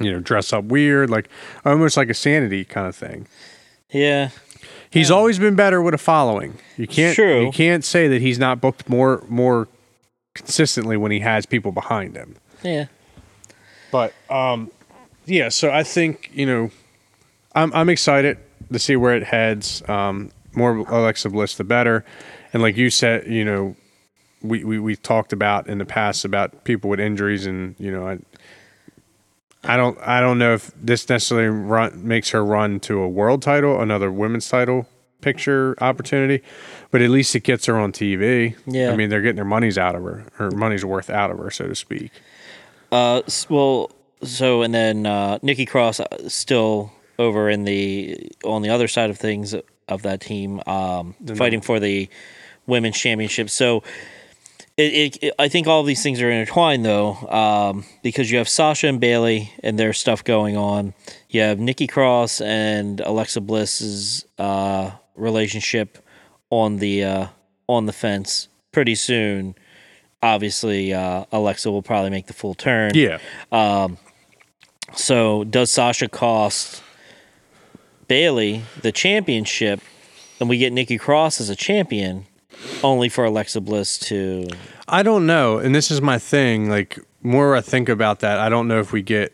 [0.00, 1.28] you know dress up weird, like
[1.64, 3.26] almost like a sanity kind of thing.
[3.90, 4.30] Yeah.
[4.90, 6.58] He's always been better with a following.
[6.76, 7.46] You can't True.
[7.46, 9.68] you can't say that he's not booked more more
[10.34, 12.36] consistently when he has people behind him.
[12.62, 12.86] Yeah.
[13.92, 14.70] But um
[15.26, 16.70] yeah, so I think, you know,
[17.54, 18.38] I'm I'm excited
[18.74, 19.82] to see where it heads.
[19.88, 22.04] Um more Alexa Bliss the better.
[22.52, 23.76] And like you said, you know,
[24.42, 28.06] we, we we talked about in the past about people with injuries and, you know,
[28.06, 28.18] I
[29.64, 33.42] I don't I don't know if this necessarily run makes her run to a world
[33.42, 34.86] title, another women's title
[35.20, 36.44] picture opportunity,
[36.90, 38.54] but at least it gets her on TV.
[38.66, 38.90] Yeah.
[38.90, 41.50] I mean, they're getting their money's out of her, her money's worth out of her,
[41.50, 42.12] so to speak.
[42.92, 43.90] Uh, well,
[44.22, 49.10] so and then uh, Nikki Cross uh, still over in the on the other side
[49.10, 49.54] of things
[49.88, 52.08] of that team, um, fighting for the
[52.66, 53.50] women's championship.
[53.50, 53.82] So.
[54.76, 58.38] It, it, it, I think all of these things are intertwined, though, um, because you
[58.38, 60.94] have Sasha and Bailey and their stuff going on.
[61.28, 65.98] You have Nikki Cross and Alexa Bliss's uh, relationship
[66.50, 67.26] on the uh,
[67.68, 69.54] on the fence pretty soon.
[70.20, 72.90] Obviously, uh, Alexa will probably make the full turn.
[72.96, 73.20] Yeah.
[73.52, 73.96] Um,
[74.96, 76.82] So does Sasha cost
[78.08, 79.80] Bailey the championship,
[80.40, 82.26] and we get Nikki Cross as a champion,
[82.82, 84.48] only for Alexa Bliss to?
[84.88, 86.68] I don't know, and this is my thing.
[86.68, 89.32] Like more I think about that, I don't know if we get.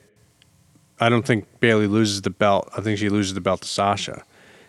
[1.00, 2.68] I don't think Bailey loses the belt.
[2.76, 4.24] I think she loses the belt to Sasha.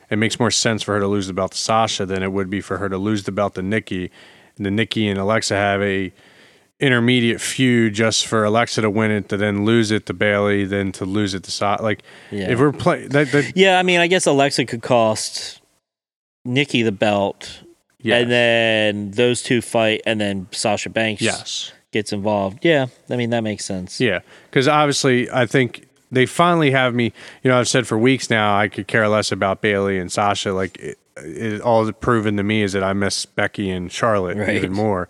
[0.09, 2.49] It makes more sense for her to lose the belt to Sasha than it would
[2.49, 4.11] be for her to lose the belt to Nikki,
[4.57, 6.11] and then Nikki and Alexa have a
[6.81, 10.91] intermediate feud just for Alexa to win it, to then lose it to Bailey, then
[10.93, 11.81] to lose it to Sasha.
[11.83, 12.01] Like
[12.31, 12.49] Yeah.
[12.49, 15.61] if we're playing that, that Yeah, I mean, I guess Alexa could cost
[16.43, 17.61] Nikki the belt,
[18.01, 18.21] yes.
[18.23, 21.71] and then those two fight, and then Sasha Banks yes.
[21.91, 22.65] gets involved.
[22.65, 24.01] Yeah, I mean that makes sense.
[24.01, 27.13] Yeah, because obviously, I think they finally have me.
[27.43, 30.51] You know, I've said for weeks now I could care less about Bailey and Sasha.
[30.51, 34.55] Like, it, it, all proven to me is that I miss Becky and Charlotte Right.
[34.55, 35.07] even more.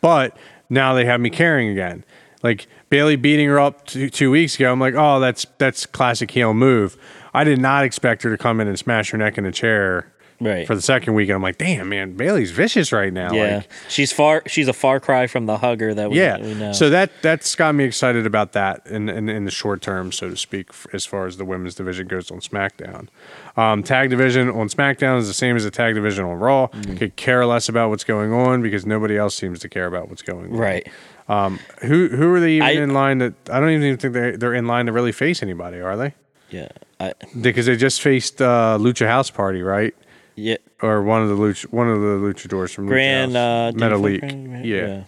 [0.00, 0.36] But
[0.72, 2.04] now they have me caring again.
[2.42, 4.72] Like Bailey beating her up two, two weeks ago.
[4.72, 6.96] I'm like, oh, that's that's classic heel move.
[7.34, 10.11] I did not expect her to come in and smash her neck in a chair
[10.42, 10.66] Right.
[10.66, 11.28] for the second week.
[11.28, 13.32] And I'm like, damn, man, Bailey's vicious right now.
[13.32, 13.56] yeah.
[13.56, 14.42] Like, she's far.
[14.46, 16.38] She's a far cry from the hugger that we, yeah.
[16.40, 16.72] we know.
[16.72, 20.28] So that that's got me excited about that in, in in the short term, so
[20.30, 23.08] to speak, as far as the women's division goes on SmackDown.
[23.56, 26.66] Um, tag division on SmackDown is the same as the tag division on Raw.
[26.68, 26.96] Mm-hmm.
[26.96, 30.22] Could care less about what's going on because nobody else seems to care about what's
[30.22, 30.58] going on.
[30.58, 30.86] right.
[31.28, 34.32] Um, who who are they even I- in line that I don't even think they
[34.32, 36.14] they're in line to really face anybody, are they?
[36.50, 36.68] Yeah.
[37.00, 39.94] I, Because they just faced uh, Lucha House Party, right?
[40.42, 40.56] Yeah.
[40.82, 43.36] Or one of the luch one of the luchadors from Lucha Grand.
[43.36, 43.74] Uh, House.
[43.74, 44.20] did you find Metalik.
[44.20, 45.04] Grand- yeah.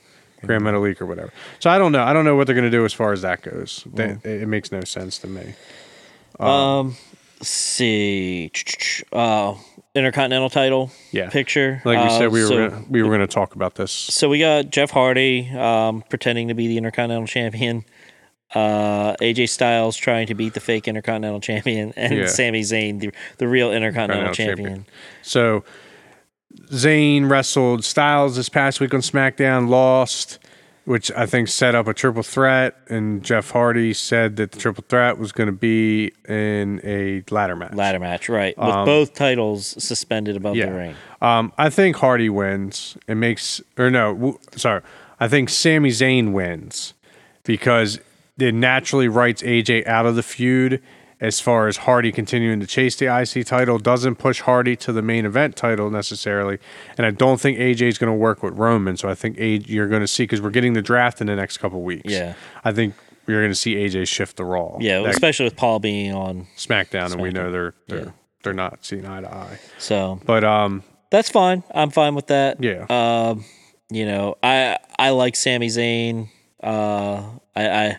[0.46, 1.32] Gran Metalik or whatever.
[1.58, 2.02] So I don't know.
[2.02, 3.82] I don't know what they're going to do as far as that goes.
[3.94, 5.54] That, it, it makes no sense to me.
[6.38, 6.96] Um,
[7.40, 8.50] let's see.
[9.12, 9.54] Uh,
[9.94, 11.30] Intercontinental title Yeah.
[11.30, 11.80] picture.
[11.84, 13.92] Like we Uh, said, we were so, gonna, we were going to talk about this.
[13.92, 17.84] so we got Jeff Hardy um, pretending to be the Intercontinental Champion.
[18.54, 22.26] Uh, AJ Styles trying to beat the fake Intercontinental Champion, and Yeah.
[22.26, 24.86] Sami Zayn, the, the real Intercontinental Intercontinental Champion.
[25.22, 25.64] So
[26.70, 30.38] Zayn wrestled Styles this past week on SmackDown, lost,
[30.84, 32.76] which I think set up a triple threat.
[32.88, 37.56] And Jeff Hardy said that the triple threat was going to be in a ladder
[37.56, 37.74] match.
[37.74, 38.56] Ladder match, right?
[38.56, 40.66] With both titles suspended above Yeah.
[40.66, 40.94] the ring.
[41.20, 42.96] Um, I think Hardy wins.
[43.08, 44.82] It makes or no, w- sorry.
[45.18, 46.92] I think Sami Zayn wins
[47.44, 47.98] because
[48.38, 50.82] it naturally writes AJ out of the feud.
[51.20, 55.00] As far as Hardy continuing to chase the IC title, doesn't push Hardy to the
[55.00, 56.58] main event title necessarily,
[56.98, 58.96] and I don't think AJ is going to work with Roman.
[58.98, 61.36] So I think AJ, you're going to see because we're getting the draft in the
[61.36, 62.12] next couple weeks.
[62.12, 62.34] Yeah.
[62.64, 62.94] I think
[63.26, 64.76] you're going to see AJ shift the Raw.
[64.80, 66.46] Yeah, That especially with Paul being on.
[66.58, 68.10] SmackDown, and we know they're they're Yeah.
[68.42, 69.58] they're not seeing eye to eye.
[69.78, 71.62] So But um, that's fine.
[71.72, 72.62] I'm fine with that.
[72.62, 73.44] yeah, Um,
[73.88, 76.28] you know, I I like Sami Zayn.
[76.62, 77.22] Uh,
[77.56, 77.96] I, I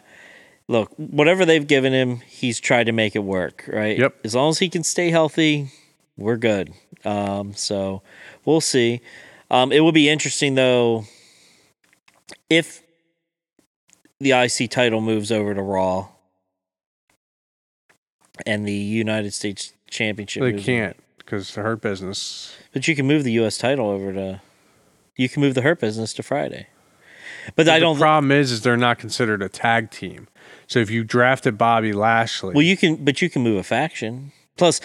[0.67, 3.69] look whatever they've given him, he's tried to make it work.
[3.71, 3.97] Right.
[3.97, 4.15] Yep.
[4.23, 5.71] As long as he can stay healthy,
[6.17, 6.73] we're good.
[7.03, 8.01] Um, so
[8.45, 9.01] we'll see.
[9.51, 11.05] Um, it will be interesting though
[12.49, 12.81] if
[14.19, 16.09] the IC title moves over to Raw
[18.45, 20.41] and the United States Championship.
[20.41, 22.55] they can't because the hurt business.
[22.73, 23.57] but you can move the U.S.
[23.57, 24.41] title over to.
[25.15, 26.67] You can move the Hurt Business to Friday.
[27.55, 27.97] But I don't.
[27.97, 30.27] problem is, is they're not considered a tag team.
[30.67, 34.31] So if you drafted Bobby Lashley, well, you can, but you can move a faction.
[34.57, 34.81] Plus,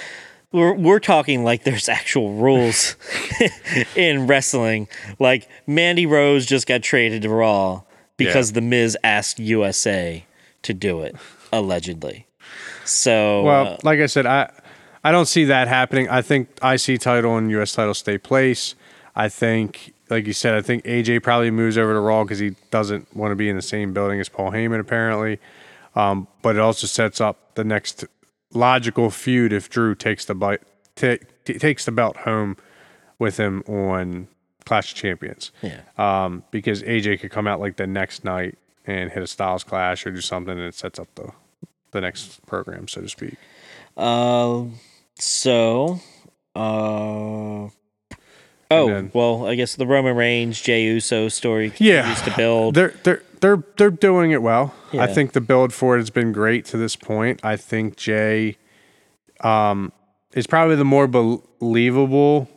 [0.52, 2.96] we're we're talking like there's actual rules
[3.96, 4.88] in wrestling.
[5.18, 7.82] Like Mandy Rose just got traded to Raw
[8.16, 8.54] because Yeah.
[8.56, 10.24] the Miz asked USA
[10.62, 11.16] to do it,
[11.52, 12.26] allegedly.
[12.84, 14.50] So well, uh, like I said, I
[15.04, 16.08] I don't see that happening.
[16.08, 18.74] I think IC title and US title stay place.
[19.16, 22.54] I think, like you said, I think AJ probably moves over to Raw because he
[22.70, 25.38] doesn't want to be in the same building as Paul Heyman, apparently.
[25.94, 28.04] Um, but it also sets up the next
[28.54, 30.60] logical feud if Drew takes the bite,
[30.96, 32.56] ta- t- takes the belt home
[33.18, 34.28] with him on
[34.64, 35.50] Clash of Champions.
[35.62, 35.80] yeah.
[35.98, 40.06] um, because AJ could come out like the next night and hit a Styles Clash
[40.06, 41.30] or do something, and it sets up the
[41.92, 43.34] the next program, so to speak.
[43.96, 44.74] Um.
[45.16, 46.00] So,
[46.54, 47.68] uh.
[48.72, 52.14] Oh then- well, I guess the Roman Reigns Jey Uso story Yeah.
[52.14, 52.74] to build.
[52.74, 54.74] They're they're they're they're doing it well.
[55.02, 57.40] I think the build for it has been great to this point.
[57.44, 58.58] I think Jey
[59.40, 59.92] um,
[60.32, 62.48] is probably the more believable,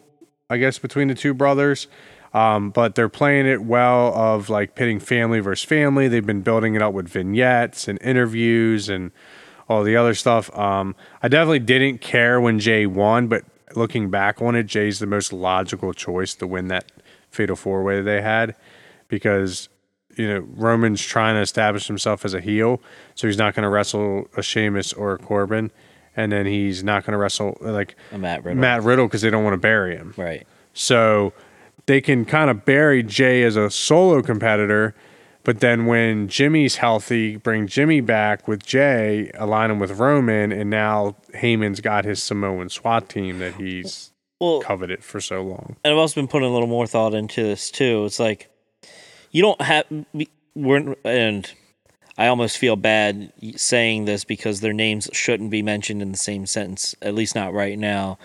[0.50, 1.88] I guess, between the two brothers.
[2.34, 6.08] Um, but they're playing it well of like pitting family versus family.
[6.08, 9.12] They've been building it up with vignettes and interviews and
[9.70, 10.56] all the other stuff.
[10.58, 13.44] Um, I definitely didn't care when Jey won, but
[13.76, 16.92] looking back on it, Jey's the most logical choice to win that
[17.30, 18.56] fatal four way they had
[19.08, 19.70] because
[20.16, 22.82] you know Roman's trying to establish himself as a heel,
[23.16, 25.72] so he's not going to wrestle a Sheamus or a Corbin,
[26.16, 28.62] and then he's not going to wrestle like a Matt Riddle.
[28.62, 30.14] Matt Riddle because they don't want to bury him.
[30.18, 30.46] Right.
[30.74, 31.34] So
[31.86, 34.96] they can kind of bury Jey as a solo competitor,
[35.44, 40.70] but then when Jimmy's healthy, bring Jimmy back with Jey, align him with Roman, and
[40.70, 45.76] now Heyman's got his Samoan SWAT team that he's Well, coveted for so long.
[45.84, 48.06] and I've also been putting a little more thought into this too.
[48.06, 48.50] It's like
[49.34, 51.52] you don't have we- we're and
[52.18, 56.46] I almost feel bad saying this because their names shouldn't be mentioned in the same
[56.46, 58.20] sentence, at least not right now.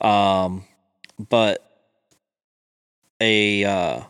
[0.00, 0.64] Um,
[1.28, 1.60] but
[3.20, 4.00] a uh,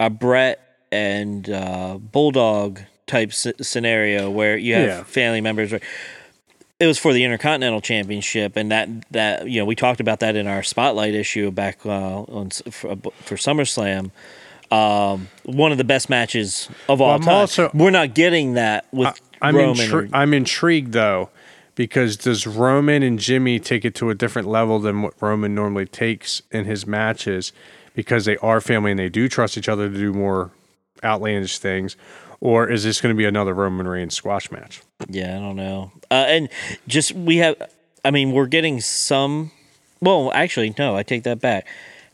[0.00, 0.60] a Brett
[0.90, 5.02] and uh, Bulldog type s- scenario where you have Yeah.
[5.04, 5.72] family members.
[5.72, 5.82] Right?
[6.80, 10.36] It was for the Intercontinental Championship, and that that you know we talked about that
[10.36, 14.10] in our spotlight issue back uh, on for, for SummerSlam.
[14.70, 17.34] Um, one of the best matches of all I'm time.
[17.34, 19.76] also- We're not getting that with I'm Roman.
[19.88, 21.30] intri- I'm intrigued though,
[21.74, 25.86] because does Roman and Jimmy take it to a different level than what Roman normally
[25.86, 27.52] takes in his matches,
[27.94, 30.50] because they are family and they do trust each other to do more
[31.04, 31.96] outlandish things,
[32.40, 34.82] or is this going to be another Roman Reigns squash match?
[35.08, 35.92] Yeah, I don't know.
[36.10, 36.48] Uh, and
[36.88, 37.54] just we have,
[38.04, 39.52] I mean, we're getting some.
[40.00, 41.66] Well, actually, no, I take that back.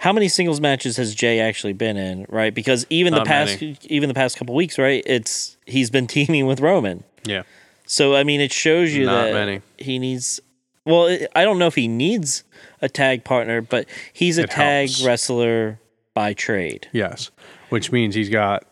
[0.05, 2.27] How many singles matches has Jey actually been in?
[2.29, 3.79] Right, because even the past, many.
[3.85, 5.03] even the past couple weeks, right?
[5.07, 7.05] It's he's been teaming with Roman.
[7.25, 7.45] Yeah,
[7.87, 9.63] So I mean, it shows you Not that many.
[9.79, 10.41] he needs.
[10.85, 12.45] Well, it, I don't know if he needs
[12.83, 15.03] a tag partner, but he's a It tag helps.
[15.03, 15.81] wrestler
[16.13, 16.87] by trade.
[16.93, 17.31] yes,
[17.71, 18.65] which means he's got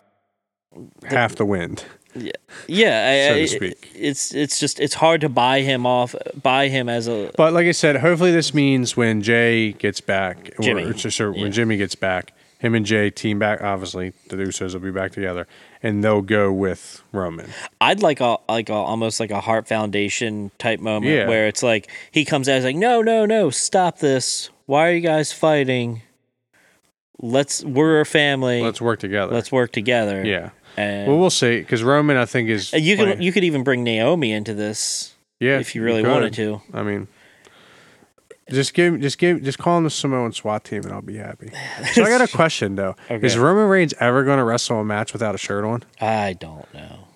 [1.05, 1.87] half the wind.
[2.15, 3.91] Yeah, I, So to I- speak.
[3.95, 7.67] it's it's just it's hard to buy him off, buy him as a But like
[7.67, 10.83] I said, hopefully this means when Jey gets back, or- Jimmy.
[10.85, 11.43] or or Yeah.
[11.43, 13.63] when Jimmy gets back, him and Jey team back.
[13.63, 15.47] Obviously, the Usos will be back together,
[15.83, 17.49] and they'll go with Roman.
[17.81, 21.27] I'd like a like a almost like a Heart Foundation type moment Yeah.
[21.29, 24.51] where it's like he comes out, he's like, no, no, no, stop this.
[24.67, 26.03] Why are you guys fighting?
[27.25, 28.63] Let's we're a family.
[28.63, 29.33] Let's work together.
[29.33, 30.25] Let's work together.
[30.25, 30.51] yeah.
[30.77, 33.45] And Well, we'll see because Roman, I think, is uh, you playing- could you could
[33.45, 36.11] even bring Naomi into this yeah if you really could.
[36.11, 36.61] wanted to.
[36.73, 37.09] I mean,
[38.51, 41.51] just give, just give, just call him the Samoan SWAT team, and I'll be happy.
[41.95, 43.27] So I got a question though: Okay.
[43.27, 45.85] Is Roman Reigns ever going to wrestle a match without a shirt on?
[46.01, 47.09] I don't know.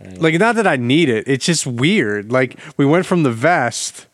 [0.00, 1.24] I don't- Like, not that I need it.
[1.26, 2.30] It's just weird.
[2.30, 4.06] Like, we went from the vest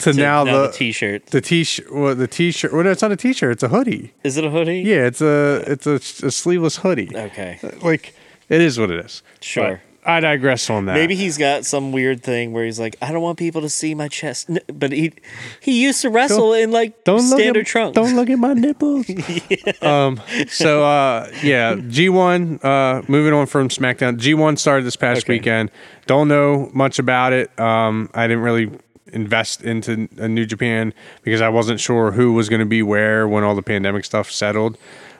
[0.00, 1.26] to, to- now, now the the t-shirt.
[1.26, 1.92] the t-shirt.
[1.94, 2.72] Well, the t-shirt.
[2.72, 3.52] Well, no, it's not a t-shirt.
[3.52, 4.12] It's a hoodie.
[4.24, 4.80] Is it a hoodie?
[4.80, 5.94] Yeah, it's a it's a,
[6.26, 7.10] a sleeveless hoodie.
[7.16, 7.58] Okay.
[7.82, 8.14] Like,
[8.52, 9.22] it is what it is.
[9.40, 9.80] Sure.
[10.04, 10.94] But I digress on that.
[10.94, 13.94] Maybe he's got some weird thing where he's like, I don't want people to see
[13.94, 14.50] my chest.
[14.50, 15.12] N- But he
[15.60, 17.94] he used to wrestle in like don't look standard at, trunks.
[17.94, 19.06] Don't look at my nipples.
[19.82, 20.20] Um.
[20.48, 22.58] So uh, yeah, G one.
[22.64, 24.16] Uh, moving on from SmackDown.
[24.18, 25.34] G one started this past Okay.
[25.34, 25.70] weekend.
[26.06, 27.56] Don't know much about it.
[27.60, 28.70] Um, I didn't really
[29.12, 30.92] invest into a New Japan
[31.22, 34.30] because I wasn't sure who was going to be where when all the pandemic stuff
[34.32, 34.78] settled.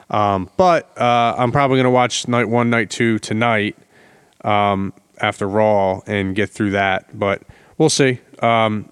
[0.09, 3.77] Um, but uh, I'm probably going to watch night one, night two tonight
[4.43, 7.17] um, after Raw and get through that.
[7.17, 7.43] But
[7.77, 8.19] we'll see.
[8.39, 8.91] Um,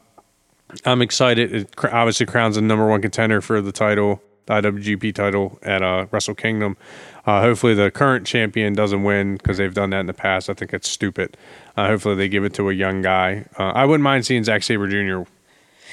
[0.85, 1.53] I'm excited.
[1.53, 6.07] It obviously crowns the number one contender for the title, the IWGP title at uh,
[6.11, 6.77] Wrestle Kingdom.
[7.25, 10.49] Uh, hopefully, the current champion doesn't win because they've done that in the past.
[10.49, 11.37] I think it's stupid.
[11.77, 13.45] Uh, hopefully, they give it to a young guy.
[13.59, 15.29] Uh, I wouldn't mind seeing Zack Sabre Jr.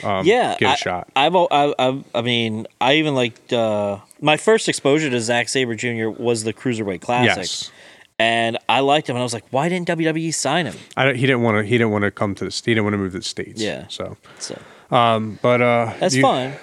[0.04, 1.08] Um, yeah, get a I, shot.
[1.16, 5.48] I've, al- I, I, I mean, I even liked uh, my first exposure to Zack
[5.48, 6.08] Sabre Jr.
[6.10, 7.70] was the Cruiserweight Classic, Yes,
[8.18, 9.16] and I liked him.
[9.16, 10.74] And I was like, why didn't WWE sign him?
[10.96, 11.64] I don't, he didn't want to.
[11.64, 12.50] He didn't want to come to the.
[12.50, 13.60] He didn't want to move to the states.
[13.60, 13.86] Yeah.
[13.88, 14.58] So, So
[14.90, 16.54] um, but uh, that's you, fine.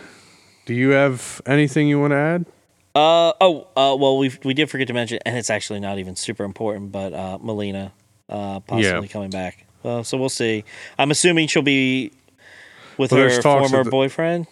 [0.65, 2.45] Do you have anything you want to add?
[2.95, 3.67] Uh oh.
[3.75, 6.91] Uh, well, we we did forget to mention, and it's actually not even super important,
[6.91, 7.91] but uh, Melina
[8.29, 9.07] uh, possibly Yeah.
[9.07, 9.65] coming back.
[9.83, 10.63] Uh, so we'll see.
[10.97, 12.11] I'm assuming she'll be
[12.97, 14.47] with Well, her former the- boyfriend.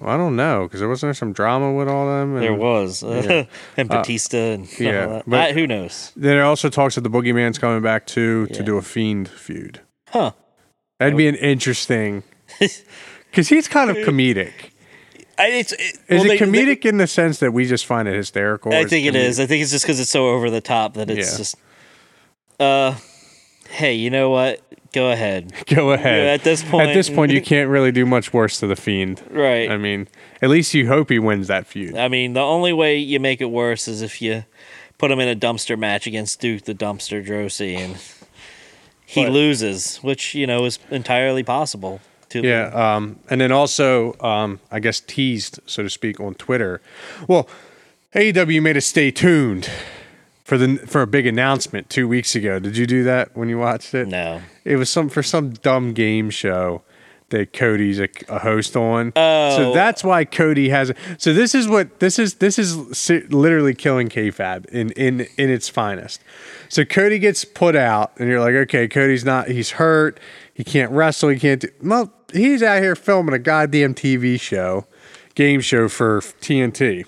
[0.00, 2.34] I don't know because there wasn't there some drama with all them.
[2.36, 3.02] And There was
[3.76, 5.06] and Batista and yeah, yeah.
[5.06, 5.22] That.
[5.26, 6.12] but- I- who knows?
[6.14, 9.80] There are also talks that the Boogeyman's coming back too to do a Fiend feud.
[10.10, 10.30] Huh?
[10.98, 12.22] That'd be an interesting
[12.60, 14.52] because he's kind of comedic.
[15.36, 17.84] I, it's it, Is well, it they- they- comedic in the sense that we just
[17.86, 18.72] find it hysterical?
[18.72, 19.38] I think it is.
[19.40, 21.36] I think it's just because it's so over the top that it's Yeah.
[21.38, 21.56] just.
[22.60, 22.94] Uh,
[23.70, 24.60] hey, you know what?
[24.92, 25.52] Go ahead.
[25.66, 26.26] Go ahead.
[26.26, 29.22] at this point- at this point, you can't really do much worse to the Fiend.
[29.30, 29.70] Right.
[29.70, 30.08] I mean,
[30.40, 31.96] at least you hope he wins that feud.
[31.96, 34.44] I mean, the only way you make it worse is if you
[34.96, 37.96] put him in a dumpster match against Duke the Dumpster Droese and
[39.06, 42.00] he But- loses, which you know is entirely possible.
[42.30, 46.82] To Yeah, um, and then also, um, I guess teased, so to speak, on Twitter.
[47.26, 47.48] Well,
[48.14, 49.70] AEW made us stay tuned
[50.48, 52.58] for the for a big announcement two weeks ago.
[52.58, 54.08] Did you do that when you watched it?
[54.08, 54.40] No.
[54.64, 56.80] It was some for some dumb game show
[57.28, 59.12] that Cody's a, a host on.
[59.14, 59.54] Oh.
[59.54, 60.90] so that's why Cody has.
[61.18, 62.36] So this is what this is.
[62.36, 66.22] This is literally killing kayfabe in in in its finest.
[66.70, 69.48] So Cody gets put out, and you're like, okay, Cody's not.
[69.48, 70.18] He's hurt.
[70.54, 71.28] He can't wrestle.
[71.28, 71.68] He can't do.
[71.82, 74.86] Well, he's out here filming a goddamn TV show,
[75.34, 77.04] game show for TNT,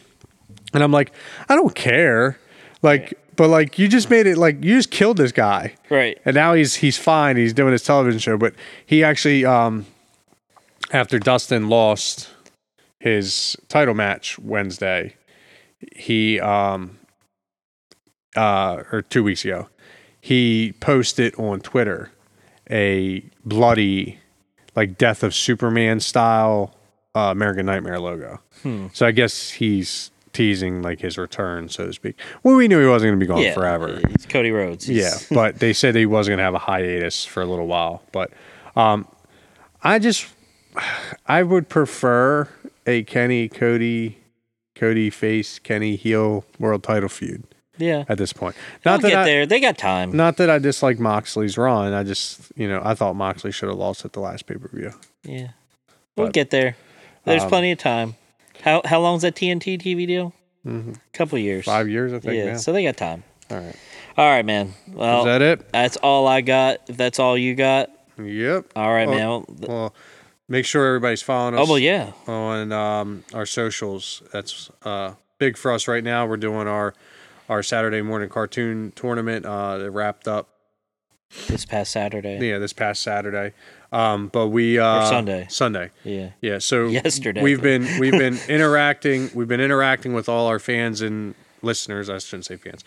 [0.74, 1.11] and I'm like,
[1.49, 2.36] I don't care.
[2.82, 6.18] Like, but like, you just made it like you just killed this guy Right.
[6.24, 7.36] and now he's he's fine.
[7.36, 8.54] He's doing his television show, but
[8.84, 9.86] he actually um
[10.92, 12.30] after Dustin lost
[12.98, 15.14] his title match Wednesday,
[15.96, 16.98] he um
[18.36, 19.68] uh or 2 weeks ago,
[20.20, 22.10] he posted on Twitter
[22.70, 24.18] a bloody
[24.76, 26.74] like death of Superman style
[27.16, 28.40] uh, American Nightmare logo.
[28.92, 32.18] So I guess he's teasing like his return, so to speak.
[32.42, 34.00] Well, we knew he wasn't going to be gone yeah, forever.
[34.10, 34.88] It's Cody Rhodes.
[34.88, 38.02] Yeah, but they said he wasn't going to have a hiatus for a little while.
[38.12, 38.32] But
[38.76, 39.06] um,
[39.82, 40.26] I just,
[41.26, 42.48] I would prefer
[42.86, 44.18] a Kenny Cody,
[44.74, 47.44] Cody face Kenny heel world title feud
[47.80, 48.04] yeah.
[48.08, 48.56] at this point.
[48.82, 49.46] They'll Not that get I, there.
[49.46, 50.16] They got time.
[50.16, 51.92] not that I dislike Moxley's run.
[51.92, 54.68] I just, you know, I thought Moxley should have lost at the last pay per
[54.68, 54.92] view.
[55.24, 55.48] Yeah,
[56.16, 56.76] we'll get there.
[57.24, 58.16] There's um, plenty of time.
[58.62, 60.34] How how long's that TNT TV deal?
[60.66, 60.96] Mhm.
[61.12, 61.64] Couple years.
[61.64, 62.34] Five years, I think.
[62.34, 63.22] Yeah, so they got time.
[63.50, 63.76] All right.
[64.16, 64.74] All right, man.
[64.92, 65.72] Well, Is that it?
[65.72, 66.80] that's all I got.
[66.88, 67.90] If that's all you got,
[68.22, 68.66] Yep.
[68.76, 69.18] all right, Oh, man.
[69.28, 69.94] Well, Well,
[70.48, 71.61] make sure everybody's following us.
[71.66, 72.12] Oh well, yeah.
[72.26, 74.22] on um, our socials.
[74.32, 76.26] That's uh, big for us right now.
[76.26, 76.92] We're doing our
[77.48, 79.46] our Saturday morning cartoon tournament.
[79.46, 80.48] Uh, that wrapped up
[81.48, 82.38] This past Saturday.
[82.46, 83.54] yeah this past Saturday.
[83.93, 85.47] Um, but we uh, Sunday.
[85.51, 85.91] Sunday.
[86.05, 86.30] Yeah.
[86.41, 86.59] Yeah.
[86.59, 87.43] So Yesterday.
[87.43, 89.30] we've been we've been interacting.
[89.34, 92.09] We've been interacting with all our fans and listeners.
[92.09, 92.84] I shouldn't say fans.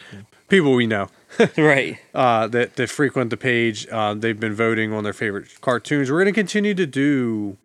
[0.48, 1.10] People we know
[1.58, 1.98] right.
[2.14, 3.88] uh, that that frequent the page.
[3.92, 6.10] Uh, they've been voting on their favorite cartoons.
[6.10, 7.58] We're going to continue to do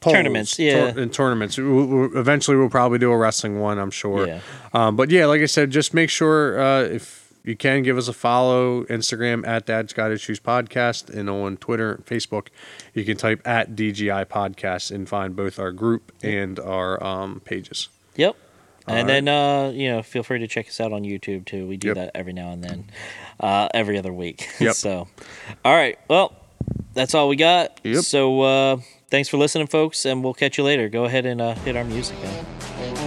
[0.00, 0.88] polls, Tournaments, yeah.
[0.96, 1.56] and tournaments.
[1.56, 3.78] We'll, we'll- eventually, we'll probably do a wrestling one.
[3.78, 4.26] I'm sure.
[4.26, 4.40] Yeah.
[4.72, 8.08] Um, but yeah, like I said, just make sure uh, if you can give us
[8.08, 12.48] a follow, Instagram at Dad's Got Issues Podcast, and on Twitter, Facebook,
[12.94, 17.88] you can type at DGI Podcast and find both our group and our um, pages.
[18.16, 18.36] Yep.
[18.86, 19.24] All and right.
[19.24, 21.66] then uh, you know, feel free to check us out on YouTube too.
[21.66, 21.96] We do Yep.
[21.96, 22.90] that every now and then,
[23.40, 24.48] uh, every other week.
[24.60, 24.74] Yep.
[24.74, 25.08] so,
[25.64, 25.98] all right.
[26.08, 26.34] Well,
[26.94, 27.80] that's all we got.
[27.82, 28.04] Yep.
[28.04, 28.76] So, uh,
[29.10, 30.88] thanks for listening, folks, and we'll catch you later.
[30.88, 32.16] Go ahead and uh, hit our music.
[32.22, 33.03] Now.